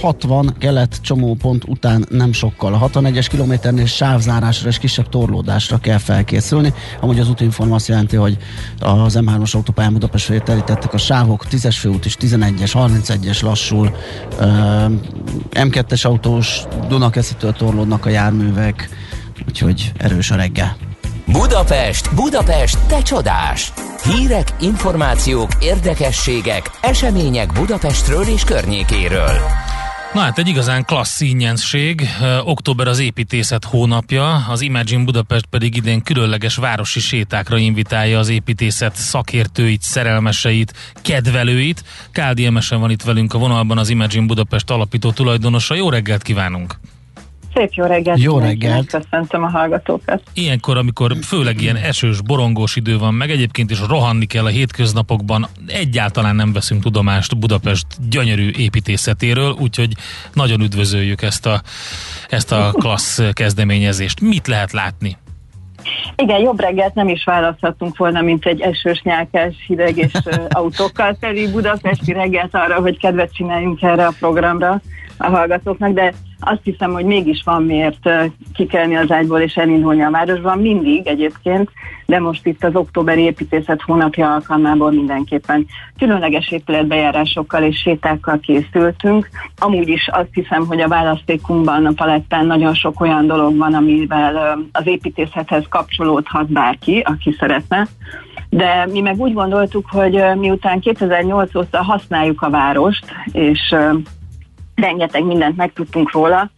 [0.00, 2.74] 60 kelet csomópont után nem sokkal.
[2.74, 6.72] A 61-es kilométernél sávzárásra és kisebb torlódásra kell felkészülni.
[7.00, 8.36] Amúgy az útinform azt jelenti, hogy
[8.78, 13.96] az M3-as autópályán Budapest felé terítettek a sávok, 10-es főút és 11-es, 31-es lassul.
[14.40, 14.84] Ö,
[15.50, 18.88] M2-es autós Dunakeszitől torlódnak a járművek,
[19.48, 20.76] úgyhogy erős a reggel.
[21.26, 23.72] Budapest, Budapest, te csodás!
[24.04, 29.38] Hírek, információk, érdekességek, események Budapestről és környékéről.
[30.14, 32.08] Na hát egy igazán klassz színjenség.
[32.44, 38.96] Október az építészet hónapja, az Imagine Budapest pedig idén különleges városi sétákra invitálja az építészet
[38.96, 41.84] szakértőit, szerelmeseit, kedvelőit.
[42.12, 45.74] Káldi Emesen van itt velünk a vonalban az Imagine Budapest alapító tulajdonosa.
[45.74, 46.78] Jó reggelt kívánunk!
[47.54, 48.20] Szép jó reggelt!
[48.20, 48.86] Jó reggelt.
[48.86, 50.22] Köszöntöm a hallgatókat.
[50.34, 55.46] Ilyenkor, amikor főleg ilyen esős, borongós idő van, meg egyébként is rohanni kell a hétköznapokban,
[55.66, 59.92] egyáltalán nem veszünk tudomást Budapest gyönyörű építészetéről, úgyhogy
[60.32, 61.62] nagyon üdvözöljük ezt a,
[62.28, 64.20] ezt a klassz kezdeményezést.
[64.20, 65.16] Mit lehet látni?
[66.16, 70.12] Igen, jobb reggelt nem is választhatunk volna, mint egy esős, nyálkás, hideg és
[70.48, 74.80] autókkal teli budapesti reggelt arra, hogy kedvet csináljunk erre a programra
[75.16, 76.12] a hallgatóknak, de
[76.44, 78.10] azt hiszem, hogy mégis van miért
[78.54, 81.70] kikelni az ágyból és elindulni a városban, mindig egyébként,
[82.06, 85.66] de most itt az októberi építészet hónapja alkalmából mindenképpen
[85.98, 89.28] különleges épületbejárásokkal és sétákkal készültünk.
[89.58, 94.58] Amúgy is azt hiszem, hogy a választékunkban, a palettán nagyon sok olyan dolog van, amivel
[94.72, 97.86] az építészethez kapcsolódhat bárki, aki szeretne.
[98.48, 103.74] De mi meg úgy gondoltuk, hogy miután 2008 óta használjuk a várost, és
[104.82, 106.50] rengeteg mindent megtudtunk róla,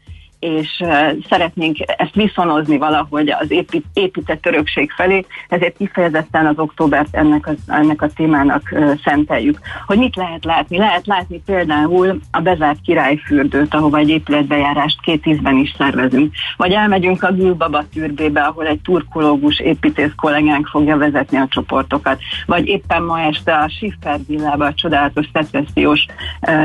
[0.45, 0.85] és
[1.29, 7.53] szeretnénk ezt viszonozni valahogy az épít, épített örökség felé, ezért kifejezetten az októbert ennek a,
[7.67, 9.59] ennek a témának szenteljük.
[9.87, 10.79] Hogy mit lehet látni?
[10.79, 16.35] Lehet látni például a bezárt királyfürdőt, ahova egy épületbejárást két ízben is szervezünk.
[16.57, 22.21] Vagy elmegyünk a Gülbaba türbébe, ahol egy turkológus építész kollégánk fogja vezetni a csoportokat.
[22.47, 26.07] Vagy éppen ma este a Schiffer villába, a csodálatos szecessziós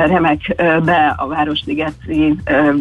[0.08, 2.76] remek be a Városligeti uh,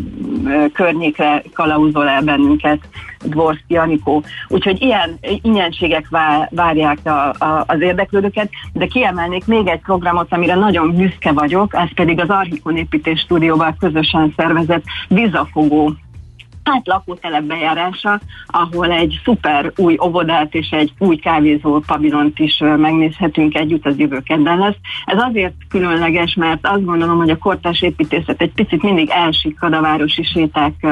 [0.89, 2.79] környékre kalauzol el bennünket
[3.25, 4.23] Dvorszki Anikó.
[4.49, 6.09] Úgyhogy ilyen ingyenségek
[6.51, 11.95] várják a, a, az érdeklődőket, de kiemelnék még egy programot, amire nagyon büszke vagyok, ez
[11.95, 15.95] pedig az Archikon építés stúdióval közösen szervezett vizafogó
[16.73, 23.55] hát lakótelep bejárása, ahol egy szuper új óvodát és egy új kávézó pavilont is megnézhetünk
[23.55, 24.77] együtt, az jövő kedden lesz.
[25.05, 29.81] Ez azért különleges, mert azt gondolom, hogy a kortás építészet egy picit mindig elsikkad a
[29.81, 30.87] városi séták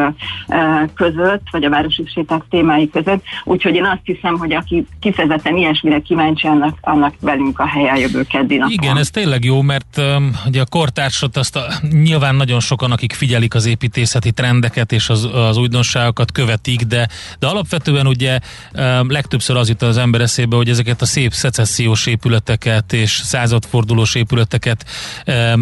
[0.95, 6.01] között, vagy a városi séták témái között, úgyhogy én azt hiszem, hogy aki kifejezetten ilyesmire
[6.01, 8.73] kíváncsi, annak, annak velünk a helye a jövő keddi napon.
[8.73, 13.13] Igen, ez tényleg jó, mert um, ugye a kortársat azt a, nyilván nagyon sokan, akik
[13.13, 18.39] figyelik az építészeti trendeket és az, az újdonságokat követik, de, de alapvetően ugye
[19.09, 24.85] legtöbbször az jut az ember eszébe, hogy ezeket a szép szecessziós épületeket és századfordulós épületeket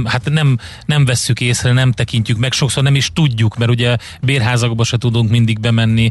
[0.04, 4.84] hát nem, nem vesszük észre, nem tekintjük meg, sokszor nem is tudjuk, mert ugye bérházakba
[4.84, 6.08] se tudunk mindig bemenni,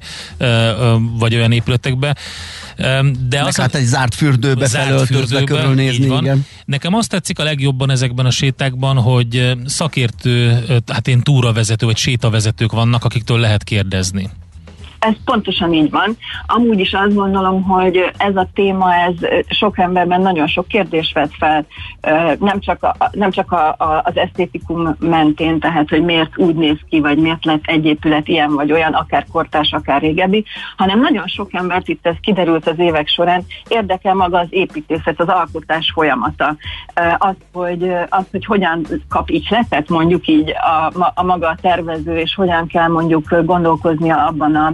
[1.18, 2.16] vagy olyan épületekbe.
[3.30, 6.46] De az hát egy zárt fürdőbe felöltözve körülnézni, igen.
[6.66, 12.72] Nekem azt tetszik a legjobban ezekben a sétákban, hogy szakértő, hát én túravezető vagy sétavezetők
[12.72, 14.30] vannak, akiktől lehet kérdezni.
[15.06, 16.18] Ez pontosan így van.
[16.46, 19.14] Amúgy is azt gondolom, hogy ez a téma, ez
[19.50, 21.66] sok emberben nagyon sok kérdést vet fel,
[22.40, 26.78] nem csak, a, nem csak a, a, az esztétikum mentén, tehát hogy miért úgy néz
[26.90, 30.46] ki, vagy miért lett egy épület ilyen vagy olyan, akár kortás, akár régebbi,
[30.78, 35.28] hanem nagyon sok embert, itt ez kiderült az évek során, érdekel maga az építészet, az
[35.28, 36.56] alkotás folyamata.
[37.18, 40.54] Az, hogy, az, hogy hogyan kap letet, mondjuk így
[40.94, 44.74] a, a maga a tervező, és hogyan kell mondjuk gondolkoznia abban a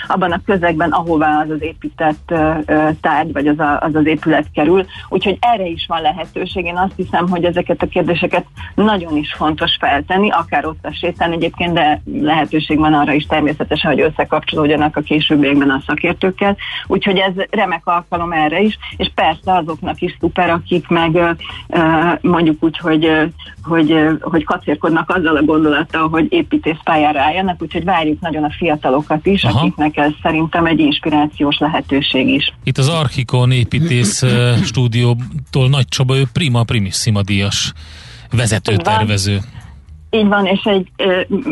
[0.11, 2.33] abban a közegben, ahová az az épített
[3.01, 4.85] tárgy, vagy az, a, az az épület kerül.
[5.09, 6.65] Úgyhogy erre is van lehetőség.
[6.65, 8.45] Én azt hiszem, hogy ezeket a kérdéseket
[8.75, 13.91] nagyon is fontos feltenni, akár ott a sétán egyébként, de lehetőség van arra is természetesen,
[13.91, 16.57] hogy összekapcsolódjanak a későbbiekben a szakértőkkel.
[16.87, 21.19] Úgyhogy ez remek alkalom erre is, és persze azoknak is szuper, akik meg
[22.21, 23.31] mondjuk úgy, hogy,
[23.63, 29.43] hogy, hogy kacérkodnak azzal a gondolattal, hogy építészpályára álljanak, úgyhogy várjuk nagyon a fiatalokat is,
[29.43, 29.59] Aha.
[29.59, 32.53] akiknek ez szerintem egy inspirációs lehetőség is.
[32.63, 34.23] Itt az Archikon építész
[34.63, 37.73] stúdiótól Nagy Csaba, ő prima primissima díjas
[38.31, 39.39] vezető tervező.
[40.13, 40.91] Így van, és egy,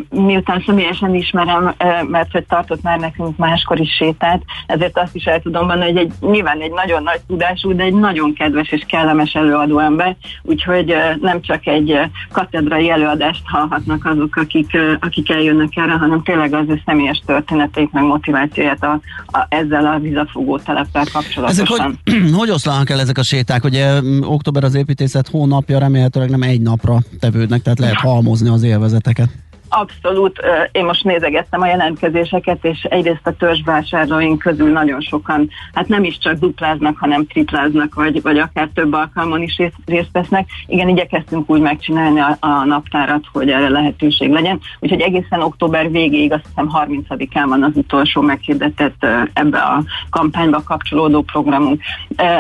[0.10, 1.74] miután személyesen ismerem,
[2.08, 6.02] mert hogy tartott már nekünk máskor is sétát, ezért azt is el tudom mondani, hogy
[6.02, 10.96] egy, nyilván egy nagyon nagy tudású, de egy nagyon kedves és kellemes előadó ember, úgyhogy
[11.22, 12.00] nem csak egy
[12.32, 18.04] katedrai előadást hallhatnak azok, akik, akik eljönnek erre, hanem tényleg az ő személyes történetét, meg
[18.04, 21.66] motivációját a, a, ezzel a vizafogó teleppel kapcsolatosan.
[21.66, 23.64] Ezek hogy, hogy oszlanak el ezek a séták?
[23.64, 29.30] Ugye október az építészet hónapja, remélhetőleg nem egy napra tevődnek, tehát lehet halmozni az élvezeteket.
[29.70, 30.40] Abszolút.
[30.72, 36.18] Én most nézegettem a jelentkezéseket, és egyrészt a törzsvásárlóink közül nagyon sokan, hát nem is
[36.18, 40.50] csak dupláznak, hanem tripláznak, vagy, vagy akár több alkalmon is részt vesznek.
[40.66, 44.60] Igen, igyekeztünk úgy megcsinálni a, a naptárat, hogy erre lehetőség legyen.
[44.80, 51.22] Úgyhogy egészen október végéig, azt hiszem 30-án van az utolsó meghirdetett ebbe a kampányba kapcsolódó
[51.22, 51.82] programunk.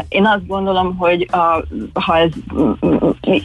[0.10, 1.64] Én azt gondolom, hogy a,
[1.94, 2.32] ha ez,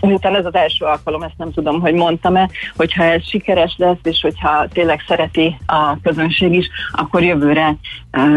[0.01, 4.21] miután ez az első alkalom, ezt nem tudom, hogy mondtam-e, hogyha ez sikeres lesz, és
[4.23, 7.77] hogyha tényleg szereti a közönség is, akkor jövőre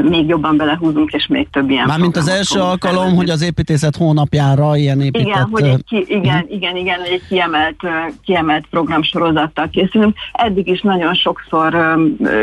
[0.10, 3.18] még jobban belehúzunk, és még több ilyen Mármint az első alkalom, szervezni.
[3.18, 5.28] hogy az építészet hónapjára ilyen épített...
[5.28, 6.52] Igen, hogy egy, ki, igen, uh-huh.
[6.52, 7.76] igen, igen, hogy egy kiemelt,
[8.24, 10.16] kiemelt programsorozattal készülünk.
[10.32, 11.98] Eddig is nagyon sokszor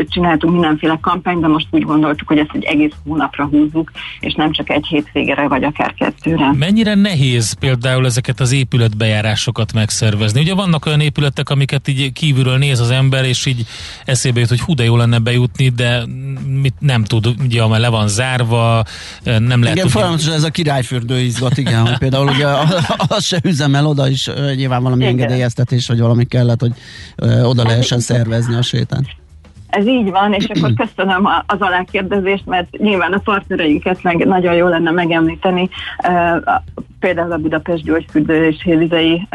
[0.08, 4.52] csináltunk mindenféle kampányt, de most úgy gondoltuk, hogy ezt egy egész hónapra húzzuk, és nem
[4.52, 6.52] csak egy hétvégére, vagy akár kettőre.
[6.58, 10.40] Mennyire nehéz például ezeket az épületbejárásokat megszervezni?
[10.40, 13.66] Ugye vannak olyan épületek, amiket így kívülről néz az ember, és így
[14.04, 16.04] eszébe jut, hogy hú, de jó lenne bejutni, de
[16.60, 18.84] mit nem tud, ugye, mert le van zárva,
[19.24, 19.76] nem lehet...
[19.76, 22.46] Igen, folyamatosan ez a királyfürdő izgat, igen, hogy például ugye
[22.96, 25.18] az se üzemel oda is, nyilván valami igen.
[25.18, 26.72] engedélyeztetés, vagy valami kellett, hogy
[27.42, 29.06] oda lehessen szervezni a sétán.
[29.74, 34.66] Ez így van, és akkor köszönöm az alákérdezést, mert nyilván a partnereinket meg nagyon jó
[34.66, 35.68] lenne megemlíteni
[37.04, 39.28] például a Budapest Gyógyfürdő és Hévizei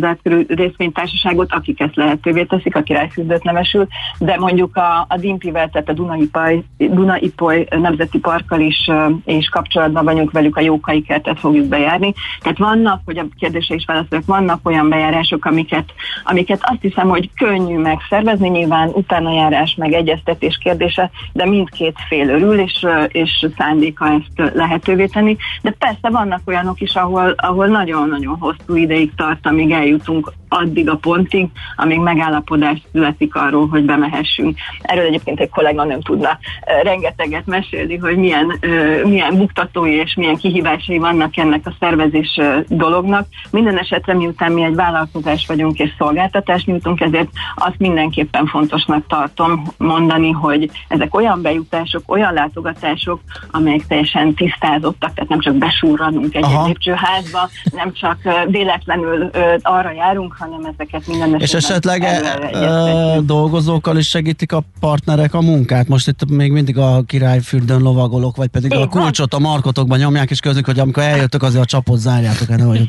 [0.00, 3.86] zárt részvénytársaságot, akik ezt lehetővé teszik, a királyfürdőt nemesül,
[4.18, 8.90] de mondjuk a, a Dimpivel, tehát a Dunaipoly, Dunaipoly Nemzeti Parkkal is
[9.24, 12.14] és kapcsolatban vagyunk velük, a Jókai kertet fogjuk bejárni.
[12.40, 15.92] Tehát vannak, hogy a kérdése is válaszolok, vannak olyan bejárások, amiket,
[16.24, 22.28] amiket azt hiszem, hogy könnyű megszervezni, nyilván utána járás meg egyeztetés kérdése, de mindkét fél
[22.28, 25.36] örül, és, és szándéka ezt lehetővé tenni.
[25.62, 30.96] De persze vannak olyanok is, ahol, ahol nagyon-nagyon hosszú ideig tart, amíg eljutunk addig a
[30.96, 34.58] pontig, amíg megállapodás születik arról, hogy bemehessünk.
[34.80, 36.38] Erről egyébként egy kollega nem tudna
[36.82, 38.58] rengeteget mesélni, hogy milyen,
[39.04, 43.26] milyen buktatói és milyen kihívásai vannak ennek a szervezés dolognak.
[43.50, 49.62] Minden esetre miután mi egy vállalkozás vagyunk és szolgáltatást nyújtunk, ezért azt mindenképpen fontosnak tartom
[49.76, 53.20] mondani, hogy ezek olyan bejutások, olyan látogatások,
[53.50, 59.30] amelyek teljesen tisztázottak, tehát nem csak besúrranunk egy, egy lépcsőházba, nem csak véletlenül
[59.62, 65.88] arra járunk, hanem ezeket minden És esetleg e, dolgozókkal is segítik a partnerek a munkát?
[65.88, 70.30] Most itt még mindig a királyfürdőn lovagolok, vagy pedig Én a kulcsot a markotokban nyomják,
[70.30, 72.88] és közük, hogy amikor eljöttök, azért a csapot zárjátok el,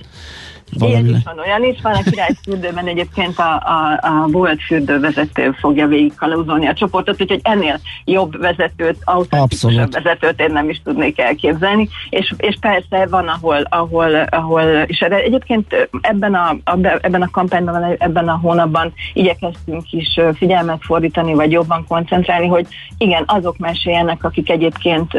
[0.72, 1.94] Ilyen is van, olyan is van.
[1.94, 7.80] A királyfürdőben egyébként a, a, a volt fürdővezető fogja végig kalauzolni a csoportot, úgyhogy ennél
[8.06, 11.90] jobb vezetőt, autentikusabb vezetőt én nem is tudnék elképzelni.
[12.10, 16.58] És, és persze van, ahol, ahol, ahol és egyébként ebben a,
[17.02, 22.68] ebben a kampányban, ebben a hónapban igyekeztünk is figyelmet fordítani, vagy jobban koncentrálni, hogy
[22.98, 25.12] igen, azok meséljenek, akik egyébként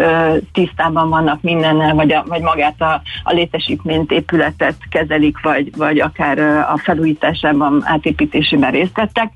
[0.52, 6.38] tisztában vannak mindennel, vagy, a, vagy magát a, a létesítményt, épületet kezelik, vagy, vagy akár
[6.72, 9.32] a felújításában, átépítésében részt vettek,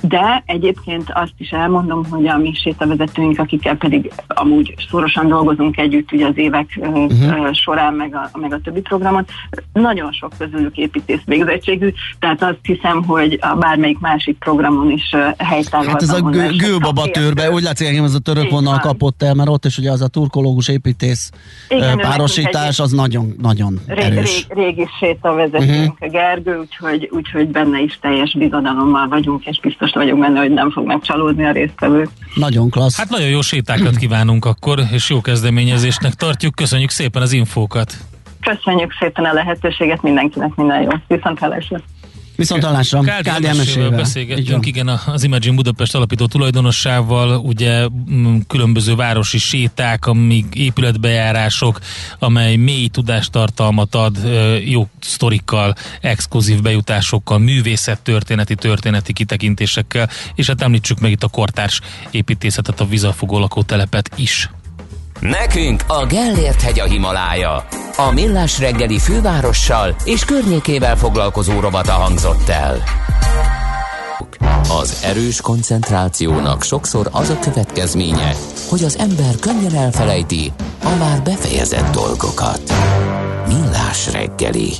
[0.00, 6.12] de egyébként azt is elmondom, hogy a mi sétavezetőink, akikkel pedig amúgy szorosan dolgozunk együtt
[6.12, 7.52] ugye az évek uh-huh.
[7.52, 9.30] során, meg a, meg a többi programot,
[9.72, 15.88] nagyon sok közülük építész végzettségű, tehát azt hiszem, hogy a bármelyik másik programon is helytálló.
[15.88, 19.34] Hát ez a gő, gőbaba törbe, úgy látszik, engem ez a török vonal kapott el,
[19.34, 21.30] mert ott is ugye az a turkológus építész
[21.68, 24.46] Igen, párosítás, az nagyon-nagyon erős.
[24.48, 26.10] Rég, régi sétavezetőnk uh-huh.
[26.10, 30.70] Gergő, úgyhogy, úgyhogy benne is teljes bizodalommal vagyunk, és biztos biztos vagyok benne, hogy nem
[30.70, 32.08] fog megcsalódni a résztvevő.
[32.34, 32.96] Nagyon klassz.
[32.96, 36.54] Hát nagyon jó sétákat kívánunk akkor, és jó kezdeményezésnek tartjuk.
[36.54, 37.92] Köszönjük szépen az infókat.
[38.40, 40.88] Köszönjük szépen a lehetőséget mindenkinek, minden jó.
[41.06, 41.80] Viszont hallásra.
[42.40, 43.00] Viszont hallásra.
[43.00, 47.86] Káldi Emesével beszélgettünk, igen, az Imagine Budapest alapító tulajdonossával, ugye
[48.46, 51.78] különböző városi séták, amíg épületbejárások,
[52.18, 54.18] amely mély tudástartalmat ad,
[54.64, 61.80] jó sztorikkal, exkluzív bejutásokkal, művészet történeti, történeti kitekintésekkel, és hát említsük meg itt a kortárs
[62.10, 64.50] építészetet, a vizafogó lakótelepet is.
[65.20, 67.64] Nekünk a Gellért hegy a Himalája.
[67.96, 72.82] A Millás reggeli fővárossal és környékével foglalkozó robata hangzott el.
[74.80, 78.34] Az erős koncentrációnak sokszor az a következménye,
[78.68, 80.52] hogy az ember könnyen elfelejti
[80.82, 82.62] a már befejezett dolgokat.
[83.46, 84.72] Millás reggeli.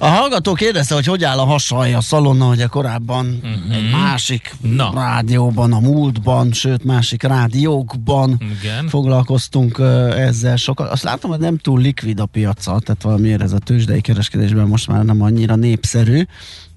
[0.00, 3.76] A hallgató kérdezte, hogy hogy áll a hasalja szalonna, hogy korábban uh-huh.
[3.76, 4.90] egy másik Na.
[4.94, 8.88] rádióban, a múltban, sőt másik rádiókban Igen.
[8.88, 9.78] foglalkoztunk
[10.16, 10.90] ezzel sokat.
[10.90, 14.88] Azt látom, hogy nem túl likvid a piaca, tehát valamiért ez a tőzsdei kereskedésben most
[14.88, 16.22] már nem annyira népszerű.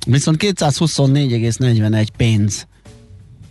[0.05, 2.67] Viszont 224,41 pénz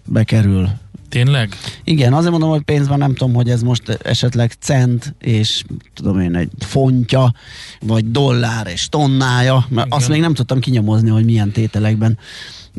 [0.06, 0.68] bekerül
[1.10, 1.56] Tényleg?
[1.84, 5.62] Igen, azért mondom, hogy pénzben nem tudom, hogy ez most esetleg cent, és
[5.94, 7.32] tudom én, egy fontja,
[7.80, 9.98] vagy dollár és tonnája, mert Igen.
[9.98, 12.18] azt még nem tudtam kinyomozni, hogy milyen tételekben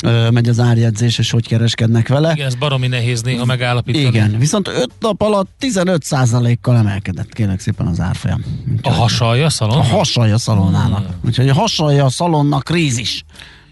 [0.03, 2.31] ö, megy az árjegyzés, és hogy kereskednek vele.
[2.31, 4.05] Igen, ez baromi nehéz néha megállapítani.
[4.05, 8.43] Igen, viszont 5 nap alatt 15%-kal emelkedett, kérlek szépen az árfolyam.
[8.81, 9.77] A hasalja szalon?
[9.77, 11.05] A hasalja szalonának.
[11.05, 11.15] Hmm.
[11.25, 13.23] Úgyhogy a hasalja szalonnak krízis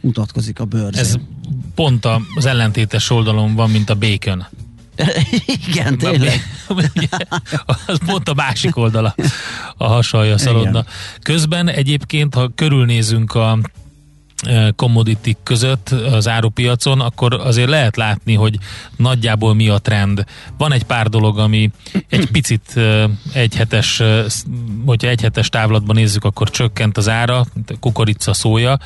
[0.01, 1.03] mutatkozik a bőrzén.
[1.03, 1.15] Ez
[1.75, 4.45] pont az ellentétes oldalon van, mint a bacon.
[5.67, 6.41] Igen, tényleg.
[7.85, 9.15] az pont a másik oldala
[9.77, 10.85] a hasalja szalonna.
[11.21, 13.59] Közben egyébként, ha körülnézünk a
[14.75, 18.57] commodity között az árupiacon, akkor azért lehet látni, hogy
[18.95, 20.25] nagyjából mi a trend.
[20.57, 21.71] Van egy pár dolog, ami
[22.09, 22.79] egy picit
[23.33, 24.01] egyhetes,
[24.85, 27.45] hogyha egyhetes távlatban nézzük, akkor csökkent az ára,
[27.79, 28.79] kukorica, szója,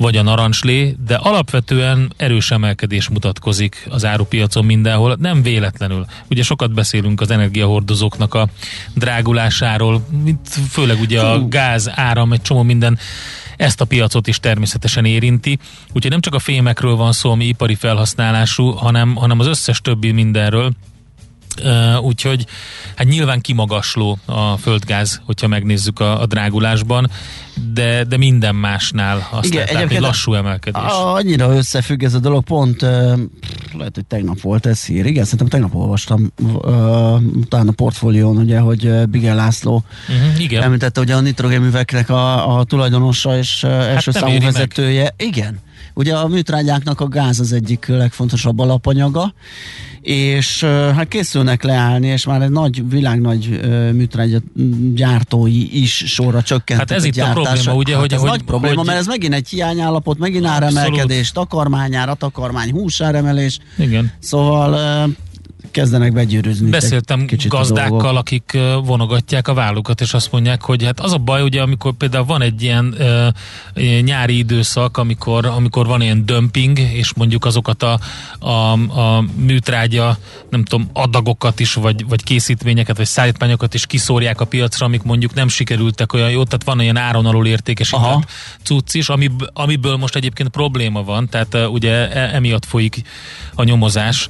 [0.00, 6.06] vagy a narancslé, de alapvetően erős emelkedés mutatkozik az árupiacon mindenhol, nem véletlenül.
[6.30, 8.48] Ugye sokat beszélünk az energiahordozóknak a
[8.94, 10.06] drágulásáról,
[10.70, 12.98] főleg ugye a gáz, áram, egy csomó minden
[13.56, 15.58] ezt a piacot is természetesen érinti.
[15.92, 20.10] Úgyhogy nem csak a fémekről van szó, ami ipari felhasználású, hanem, hanem az összes többi
[20.10, 20.72] mindenről.
[21.64, 22.46] Uh, úgyhogy
[22.96, 27.10] hát nyilván kimagasló a földgáz, hogyha megnézzük a, a drágulásban,
[27.72, 30.82] de, de minden másnál azt Igen, lehet egy lassú emelkedés.
[31.02, 32.88] Annyira összefügg ez a dolog, pont uh,
[33.78, 38.58] lehet, hogy tegnap volt ez hír, igen, szerintem tegnap olvastam uh, utána a portfólión, ugye,
[38.58, 40.62] hogy Bigel László uh-huh, igen.
[40.62, 45.14] említette, hogy a nitrogénműveknek a, a tulajdonosa és uh, első hát számú vezetője, meg.
[45.16, 45.58] igen,
[45.94, 49.34] Ugye a műtrágyáknak a gáz az egyik legfontosabb alapanyaga,
[50.00, 53.60] és hát készülnek leállni, és már egy nagy, világnagy
[53.92, 54.38] műtrágya
[54.94, 56.80] gyártói is sorra csökkent.
[56.80, 59.06] Hát ez itt a probléma, ugye, hát hogy, ez hogy, nagy probléma, hogy, mert ez
[59.06, 63.58] megint egy hiányállapot, megint áremelkedés, takarmányára, takarmány húsáremelés.
[63.78, 64.12] Igen.
[64.18, 65.08] Szóval
[65.70, 66.70] kezdenek begyűrűzni.
[66.70, 71.62] Beszéltem gazdákkal, akik vonogatják a vállukat, és azt mondják, hogy hát az a baj, ugye,
[71.62, 72.94] amikor például van egy ilyen
[73.74, 77.98] uh, nyári időszak, amikor, amikor van ilyen dömping, és mondjuk azokat a,
[78.38, 80.18] a, a műtrágya,
[80.50, 85.34] nem tudom, adagokat is, vagy, vagy készítményeket, vagy szállítmányokat is kiszórják a piacra, amik mondjuk
[85.34, 88.28] nem sikerültek olyan jó, tehát van olyan áron alul értékesített
[88.62, 93.02] cucc is, amiből, amiből most egyébként probléma van, tehát ugye e, emiatt folyik
[93.54, 94.28] a nyomozás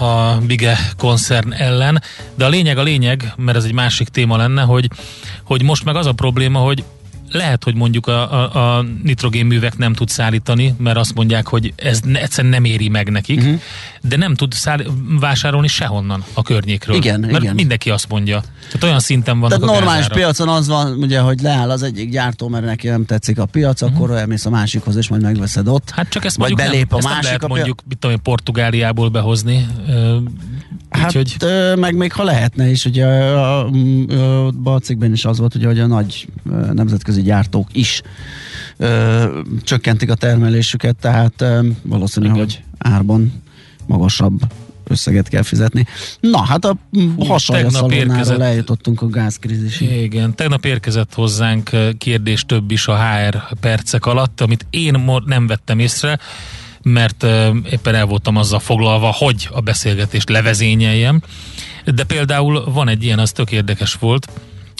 [0.00, 2.02] a Bige koncern ellen,
[2.34, 4.88] de a lényeg a lényeg, mert ez egy másik téma lenne, hogy,
[5.44, 6.84] hogy most meg az a probléma, hogy
[7.32, 12.00] lehet, hogy mondjuk a, a, a nitrogénművek nem tud szállítani, mert azt mondják, hogy ez
[12.12, 13.60] egyszerűen nem éri meg nekik, uh-huh.
[14.02, 14.80] de nem tud száll,
[15.20, 16.96] vásárolni sehonnan a környékről.
[16.96, 17.54] Igen, mert igen.
[17.54, 18.42] mindenki azt mondja.
[18.66, 19.48] Tehát olyan szinten van.
[19.48, 20.14] Tehát normális gázára.
[20.14, 23.82] piacon az van, ugye, hogy leáll az egyik gyártó, mert neki nem tetszik a piac,
[23.82, 23.96] uh-huh.
[23.96, 25.90] akkor elmész a másikhoz, és majd megveszed ott.
[25.90, 28.16] Hát csak ezt vagy belép nem, a ezt másik nem lehet a mondjuk, mit tudom,
[28.16, 29.66] én, Portugáliából behozni.
[31.02, 31.36] Hát, Úgyhogy...
[31.48, 35.66] ö, meg még ha lehetne is, ugye a, a, a cikkben is az volt, ugye,
[35.66, 36.28] hogy a nagy
[36.72, 38.02] nemzetközi gyártók is
[38.76, 42.38] ö, csökkentik a termelésüket, tehát ö, valószínű, Igen.
[42.38, 43.42] hogy árban
[43.86, 44.40] magasabb
[44.86, 45.86] összeget kell fizetni.
[46.20, 46.76] Na, hát a
[47.38, 49.90] szalonáról érkezett- eljutottunk a gázkrízisig.
[49.90, 55.78] Igen, tegnap érkezett hozzánk kérdés több is a HR percek alatt, amit én nem vettem
[55.78, 56.18] észre,
[56.82, 57.22] mert
[57.70, 61.22] éppen el voltam azzal foglalva, hogy a beszélgetést levezényeljem.
[61.84, 64.28] De például van egy ilyen, az tök érdekes volt.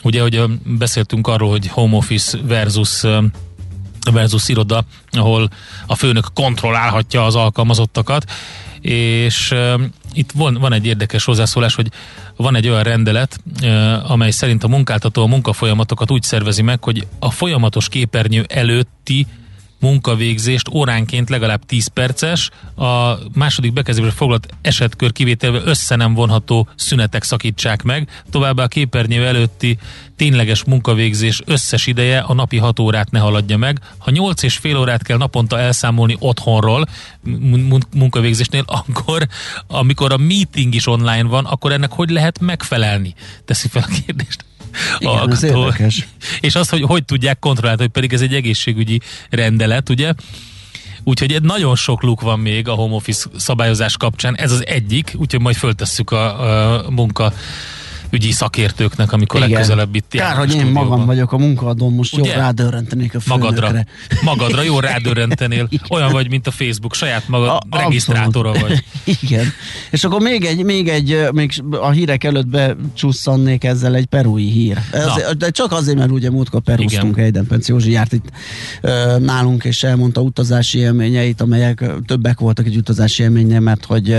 [0.02, 3.04] Ugye, hogy beszéltünk arról, hogy home office versus
[4.10, 5.48] versus iroda, ahol
[5.86, 8.30] a főnök kontrollálhatja az alkalmazottakat,
[8.80, 9.80] és uh,
[10.12, 11.88] itt van, van egy érdekes hozzászólás, hogy
[12.36, 17.06] van egy olyan rendelet, uh, amely szerint a munkáltató a munkafolyamatokat úgy szervezi meg, hogy
[17.18, 19.26] a folyamatos képernyő előtti
[19.82, 27.22] munkavégzést óránként legalább 10 perces, a második bekezdésben foglalt esetkör kivételvel össze nem vonható szünetek
[27.22, 29.78] szakítsák meg, továbbá a képernyő előtti
[30.16, 33.78] tényleges munkavégzés összes ideje a napi 6 órát ne haladja meg.
[33.98, 36.88] Ha 8 és fél órát kell naponta elszámolni otthonról
[37.22, 39.28] mun- mun- munkavégzésnél, akkor
[39.66, 43.14] amikor a meeting is online van, akkor ennek hogy lehet megfelelni?
[43.44, 44.44] Teszi fel a kérdést.
[44.98, 45.64] Igen, ez hallgató.
[45.64, 46.08] érdekes.
[46.40, 49.00] És azt, hogy hogy tudják kontrollálni, hogy pedig ez egy egészségügyi
[49.30, 50.12] rendelet, ugye?
[51.04, 55.14] Úgyhogy egy nagyon sok luk van még a home office szabályozás kapcsán, ez az egyik,
[55.16, 57.32] úgyhogy majd föltesszük a, a munka
[58.12, 59.50] ügyi szakértőknek, amikor Igen.
[59.50, 62.32] legközelebb itt Kár, hogy én magam vagyok a munkaadón, most Ugye?
[62.32, 63.50] jól rádörrentenék a főnökre.
[63.50, 63.84] Magadra.
[64.24, 65.68] Magadra jó rádörrentenél.
[65.90, 68.82] Olyan vagy, mint a Facebook, saját magad A- regisztrátora abszolút.
[69.04, 69.16] vagy.
[69.22, 69.46] Igen.
[69.90, 74.78] És akkor még egy, még egy, még a hírek előtt becsusszannék ezzel egy perui hír.
[74.92, 75.32] Ez, Na.
[75.34, 78.30] de csak azért, mert ugye múltkor perúztunk, Eiden Penc Józsi járt itt
[78.80, 84.16] ö, nálunk, és elmondta utazási élményeit, amelyek többek voltak egy utazási élménynél, mert hogy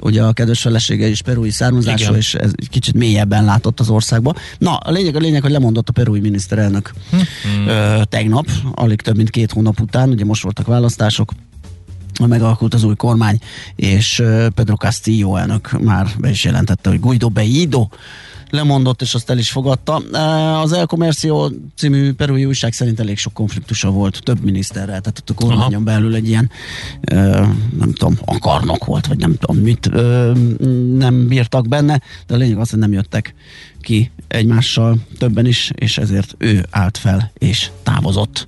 [0.00, 2.16] ugye a kedves felesége is perui származású, Igen.
[2.16, 4.34] és ez kicsit mélyebben látott az országba.
[4.58, 6.92] Na, a lényeg, a lényeg, hogy lemondott a perui miniszterelnök
[7.66, 11.32] ö, tegnap, alig több mint két hónap után, ugye most voltak választások,
[12.26, 13.38] megalakult az új kormány,
[13.76, 14.22] és
[14.54, 17.88] Pedro Castillo elnök már be is jelentette, hogy Guido Bellido
[18.50, 19.94] lemondott, és azt el is fogadta.
[20.62, 25.30] Az El Comercio című perui újság szerint elég sok konfliktusa volt több miniszterrel, tehát ott
[25.30, 26.50] a kormányon belül egy ilyen,
[27.78, 29.90] nem tudom, akarnok volt, vagy nem tudom mit,
[30.96, 33.34] nem bírtak benne, de a lényeg az, hogy nem jöttek
[33.80, 38.46] ki egymással többen is, és ezért ő állt fel és távozott.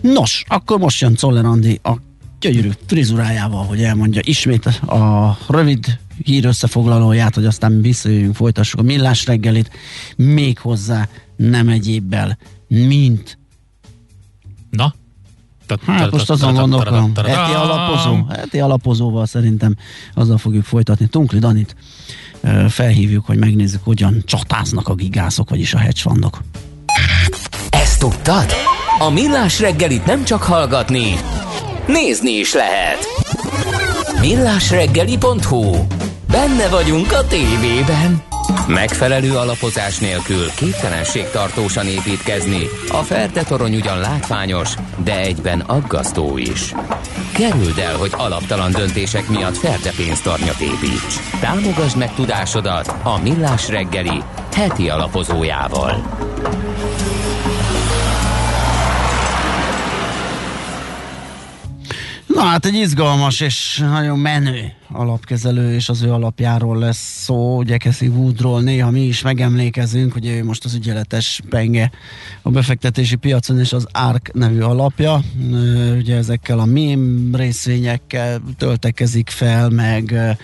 [0.00, 1.92] Nos, akkor most jön Czoller Andi a
[2.40, 9.26] gyönyörű frizurájával, hogy elmondja ismét a rövid hír összefoglalóját, hogy aztán visszajöjjünk, folytassuk a millás
[9.26, 9.70] reggelit,
[10.16, 13.38] még hozzá nem egyébbel, mint
[14.70, 14.94] Na?
[15.86, 19.76] Hát most azon gondolkodom, heti alapozó, heti alapozóval szerintem
[20.14, 21.06] azzal fogjuk folytatni.
[21.06, 21.76] Tunkli Danit
[22.68, 26.42] felhívjuk, hogy megnézzük, hogyan csatáznak a gigászok, vagyis a hedge fundok.
[27.70, 28.52] Ezt tudtad?
[28.98, 31.20] A Millás reggelit nem csak hallgatni,
[31.86, 32.98] nézni is lehet.
[34.20, 35.86] Millásreggeli.hu
[36.32, 38.22] Benne vagyunk a tévében.
[38.68, 42.68] Megfelelő alapozás nélkül képtelenség tartósan építkezni.
[42.88, 44.74] A Ferde torony ugyan látványos,
[45.04, 46.74] de egyben aggasztó is.
[47.32, 51.38] Kerüld el, hogy alaptalan döntések miatt Ferde pénztarnyat építs.
[51.40, 54.22] Támogasd meg tudásodat a Millás reggeli
[54.54, 56.02] heti alapozójával.
[62.26, 67.76] Na hát egy izgalmas és nagyon menő alapkezelő és az ő alapjáról lesz szó, ugye
[67.76, 71.90] Cassie Woodról néha mi is megemlékezünk, hogy ő most az ügyeletes penge
[72.42, 75.20] a befektetési piacon és az ARK nevű alapja,
[75.98, 80.36] ugye ezekkel a mém részvényekkel töltekezik fel, meg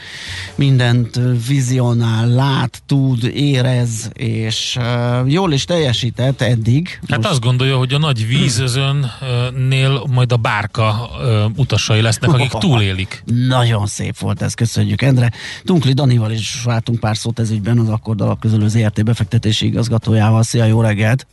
[0.55, 4.79] mindent vizionál, lát, tud, érez, és
[5.27, 7.01] jól is teljesített eddig.
[7.09, 11.11] Hát azt gondolja, hogy a nagy vízözönnél majd a bárka
[11.57, 13.23] utasai lesznek, akik túlélik.
[13.49, 15.31] Nagyon szép volt ez, köszönjük Endre.
[15.65, 20.43] Tunkli Danival is váltunk pár szót ez ügyben, az Akkord Alapközölő ZRT befektetési igazgatójával.
[20.43, 21.27] Szia, jó reggelt!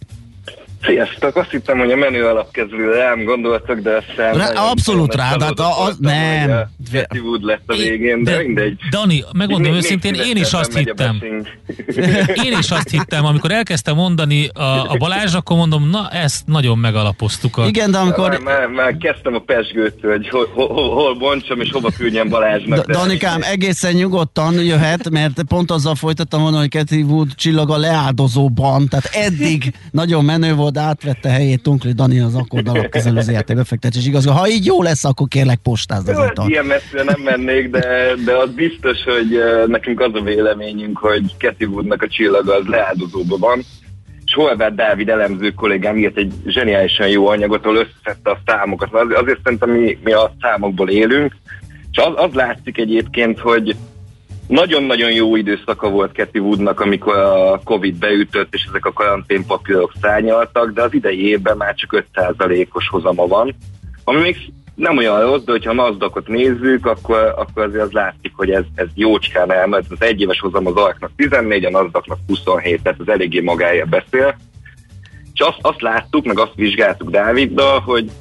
[0.85, 1.35] Sziasztok!
[1.35, 4.33] Azt hittem, hogy a menő alapkezelő rám gondoltak, de aztán...
[4.33, 6.51] Rá- abszolút nagy rá, de hát a- voltam, nem.
[6.51, 8.77] a Betty Wood lett a végén, de, De- mindegy.
[8.89, 11.21] Dani, megmondom Még- őszintén, még én is azt a hittem.
[12.43, 16.77] Én is azt hittem, amikor elkezdtem mondani a, a Balázs, akkor mondom, na ezt nagyon
[16.77, 17.57] megalapoztuk.
[17.57, 18.39] A, Igen, de Már, amikor...
[18.43, 22.85] már, már kezdtem a pesgőtől, hogy hol, hol, hol, bontsam és hova küldjem Balázsnak.
[22.85, 28.87] Da- Danikám, egészen nyugodtan jöhet, mert pont azzal folytattam volna, hogy Cathy Wood csillaga leáldozóban,
[28.87, 34.37] tehát eddig nagyon menő volt, átvette helyét Tunkli Dani az Akkord Alapkezelő ZRT befektetési igazgató.
[34.37, 36.49] Ha így jó lesz, akkor kérlek postázd hát ezúttal.
[36.49, 41.65] ilyen messzire nem mennék, de, de az biztos, hogy nekünk az a véleményünk, hogy Cathy
[41.65, 43.59] Woodnak a csillaga az leáldozóban van.
[44.25, 48.93] És Horváth Dávid elemző kollégám írt egy zseniálisan jó anyagot, ahol összeszedte a számokat.
[48.93, 51.35] Az- Azért szerintem mi, mi a számokból élünk,
[51.91, 53.75] és az, az látszik egyébként, hogy
[54.47, 60.71] nagyon-nagyon jó időszaka volt Cathy Woodnak, amikor a Covid beütött, és ezek a karanténpapírok szárnyaltak,
[60.71, 63.55] de az idei évben már csak 5%-os hozama van,
[64.03, 64.37] ami még
[64.75, 68.63] nem olyan rossz, de hogyha a NASDAQ-ot nézzük, akkor, akkor azért az látszik, hogy ez,
[68.75, 69.85] ez jócskán elmegy.
[69.89, 74.35] Az egyéves hozam az ARK-nak 14, a NASDAQ-nak 27, tehát az eléggé magáért beszél.
[75.33, 78.11] És azt, azt láttuk, meg azt vizsgáltuk Dáviddal, hogy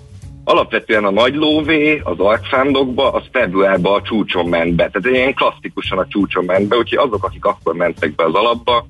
[0.45, 4.90] alapvetően a nagy lóvé az arkfándokba, az februárban a csúcson ment be.
[4.90, 8.86] Tehát ilyen klasszikusan a csúcson ment be, úgyhogy azok, akik akkor mentek be az alapba,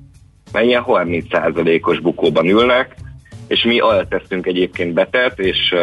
[0.51, 2.95] már ilyen 30%-os bukóban ülnek,
[3.47, 5.75] és mi arra tesztünk egyébként betert, és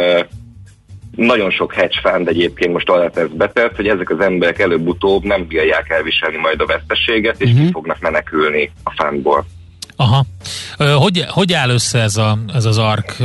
[1.16, 5.46] nagyon sok hedge fund egyébként most arra tesz betert, hogy ezek az emberek előbb-utóbb nem
[5.46, 7.66] bírják elviselni majd a veszteséget, és uh-huh.
[7.66, 9.44] ki fognak menekülni a fundból.
[9.96, 10.24] Aha.
[10.76, 13.16] Hogy, hogy áll össze ez, a, ez az ARK?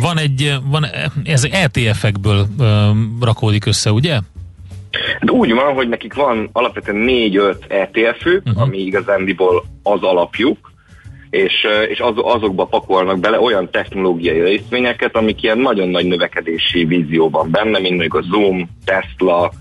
[0.00, 0.86] Van egy, van,
[1.24, 2.46] ez ETF-ekből
[3.20, 4.20] rakódik össze, ugye?
[5.20, 8.62] Hát úgy van, hogy nekik van alapvetően 4-5 ETF-ük, uh-huh.
[8.62, 10.72] ami igazándiból az alapjuk,
[11.30, 17.50] és, és az, azokba pakolnak bele olyan technológiai részvényeket, amik ilyen nagyon nagy növekedési vízióban
[17.50, 19.52] benne, mint mondjuk a Zoom, Tesla,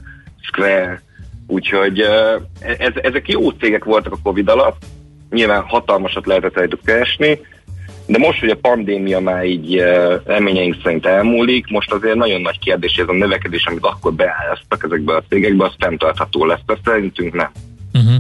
[0.41, 1.01] Square,
[1.47, 2.35] úgyhogy eh,
[2.77, 4.85] ez, ezek jó cégek voltak a Covid alatt,
[5.29, 7.39] nyilván hatalmasat lehetett rajtuk keresni,
[8.07, 9.83] de most, hogy a pandémia már így
[10.25, 15.15] reményeink szerint elmúlik, most azért nagyon nagy kérdés, ez a növekedés, amit akkor beállaztak ezekbe
[15.15, 16.59] a cégekbe, az fenntartható lesz.
[16.65, 17.51] De szerintünk nem.
[17.93, 18.15] Uh-huh.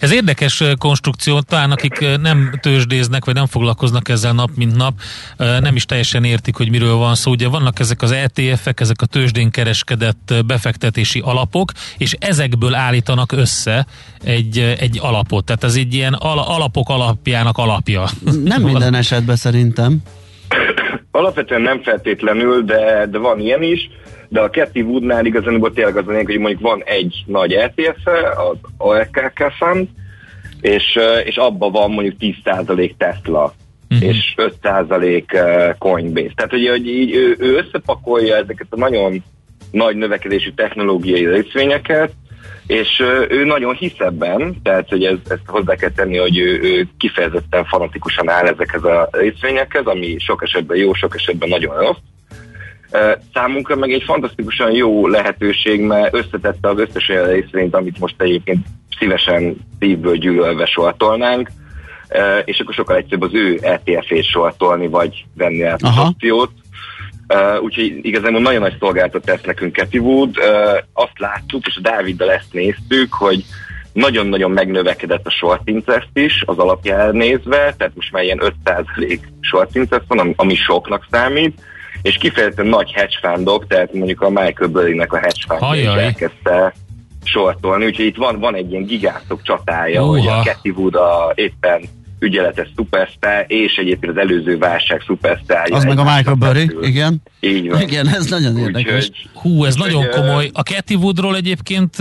[0.00, 4.92] Ez érdekes konstrukció, talán akik nem tőzsdéznek, vagy nem foglalkoznak ezzel nap mint nap,
[5.36, 7.30] nem is teljesen értik, hogy miről van szó.
[7.30, 13.86] Ugye vannak ezek az ETF-ek, ezek a tőzsdén kereskedett befektetési alapok, és ezekből állítanak össze
[14.24, 15.44] egy, egy alapot.
[15.44, 18.04] Tehát ez egy ilyen ala, alapok alapjának alapja.
[18.44, 20.02] Nem minden esetben szerintem.
[21.10, 23.90] Alapvetően nem feltétlenül, de, de van ilyen is,
[24.28, 28.30] de a Cathy Woodnál igazából tényleg az a lényeg, hogy mondjuk van egy nagy ETF-e,
[28.30, 29.88] az ARKK Fund,
[30.60, 33.54] és, és abban van mondjuk 10% Tesla,
[33.88, 34.02] Mhm.
[34.02, 36.32] és 5% eh, Coinbase.
[36.34, 39.22] Tehát, hogy, hogy így ő, ő összepakolja ezeket a nagyon
[39.70, 42.12] nagy növekedésű technológiai részvényeket,
[42.66, 46.88] és ő nagyon hisz ebben, tehát hogy ez, ezt hozzá kell tenni, hogy ő, ő
[46.98, 51.98] kifejezetten fanatikusan áll ezekhez a részvényekhez, ami sok esetben jó, sok esetben nagyon rossz.
[53.34, 58.66] Számunkra meg egy fantasztikusan jó lehetőség, mert összetette az összes olyan részvényt, amit most egyébként
[58.98, 61.50] szívesen szívből gyűlölve sortolnánk,
[62.44, 66.50] és akkor sokkal egyszerűbb az ő ETF-ét sortolni, vagy venni át az opciót.
[67.34, 70.38] Uh, úgyhogy igazából nagyon nagy szolgáltat tesz nekünk Cathy Wood.
[70.38, 73.44] Uh, azt láttuk, és a Dáviddal ezt néztük, hogy
[73.92, 79.74] nagyon-nagyon megnövekedett a short interest is az alapjára nézve, tehát most már ilyen 5% short
[79.74, 81.60] interest van, ami, ami soknak számít,
[82.02, 86.74] és kifejezetten nagy hedge fundok, tehát mondjuk a Michael Burry-nek a hedge fundja elkezdte
[87.24, 90.10] sortolni, úgyhogy itt van, van egy ilyen gigászok csatája, Uha.
[90.10, 91.80] hogy a Cathy Wood a éppen
[92.18, 95.76] ügyeletes szupersztár, és egyébként az előző válság szupersztárja.
[95.76, 97.22] Az meg a Michael Burry, igen.
[97.40, 97.80] Így van.
[97.80, 98.94] Igen, ez nagyon érdekes.
[98.94, 100.50] Úgyhogy, Hú, ez Úgyhogy, nagyon komoly.
[100.52, 101.96] A Cathy Woodról egyébként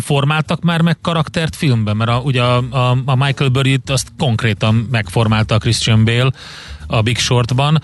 [0.00, 4.88] formáltak már meg karaktert filmben, mert a, ugye a, a, a Michael Burry-t azt konkrétan
[4.90, 6.30] megformálta a Christian Bale
[6.86, 7.82] a Big Shortban.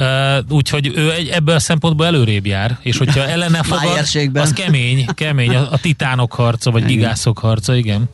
[0.00, 0.06] Uh,
[0.50, 3.98] úgyhogy ő egy, ebből a szempontból előrébb jár, és hogyha ellene fogad,
[4.34, 8.04] az kemény, kemény, a, a titánok harca, vagy gigászok harca, igen.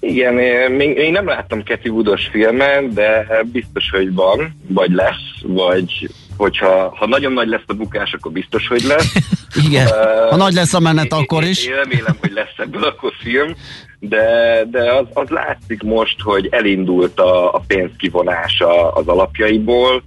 [0.00, 5.40] Igen, én- még, még nem láttam Cathy Woodos filmet, de biztos, hogy van, vagy lesz,
[5.42, 9.12] vagy hogyha ha nagyon nagy lesz a bukás, akkor biztos, hogy lesz.
[9.66, 9.86] Igen.
[9.86, 11.66] Ö, Ha nagy lesz a menet, én- akkor én- is.
[11.66, 13.54] Én remélem, hogy lesz ebből akkor film,
[13.98, 14.26] de,
[14.70, 20.02] de az, az látszik most, hogy elindult a, a pénzkivonása az alapjaiból,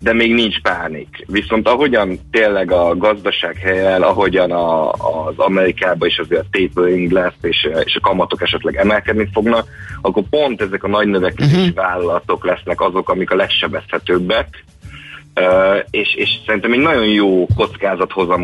[0.00, 1.24] de még nincs pánik.
[1.26, 7.68] Viszont ahogyan tényleg a gazdaság helyel, ahogyan a, az Amerikában is azért tapering lesz, és,
[7.84, 9.68] és a kamatok esetleg emelkedni fognak,
[10.00, 11.74] akkor pont ezek a nagy növekedési uh-huh.
[11.74, 14.64] vállalatok lesznek azok, amik a legsebezhetőbbek,
[15.40, 18.42] Uh, és, és szerintem egy nagyon jó kockázathozam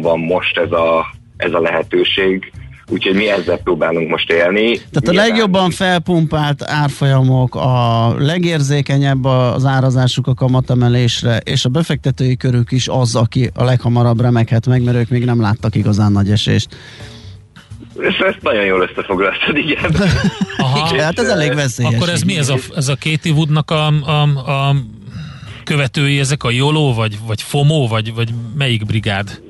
[0.00, 2.52] van most ez a, ez a lehetőség,
[2.88, 4.76] úgyhogy mi ezzel próbálunk most élni.
[4.76, 12.36] Tehát a Nyilván- legjobban felpumpált árfolyamok, a legérzékenyebb az árazásuk a kamatemelésre, és a befektetői
[12.36, 16.30] körük is az, aki a leghamarabb remekhet meg, mert ők még nem láttak igazán nagy
[16.30, 16.68] esést.
[18.02, 19.94] Ezt, ezt nagyon jól összefoglaltad, igen.
[20.58, 20.88] Aha.
[20.92, 21.94] Igen, hát ez elég veszélyes.
[21.94, 24.74] Akkor ez mi, ez a, ez a Katie Woodnak a, a, a
[25.64, 29.40] követői, ezek a YOLO, vagy, vagy FOMO, vagy, vagy melyik brigád?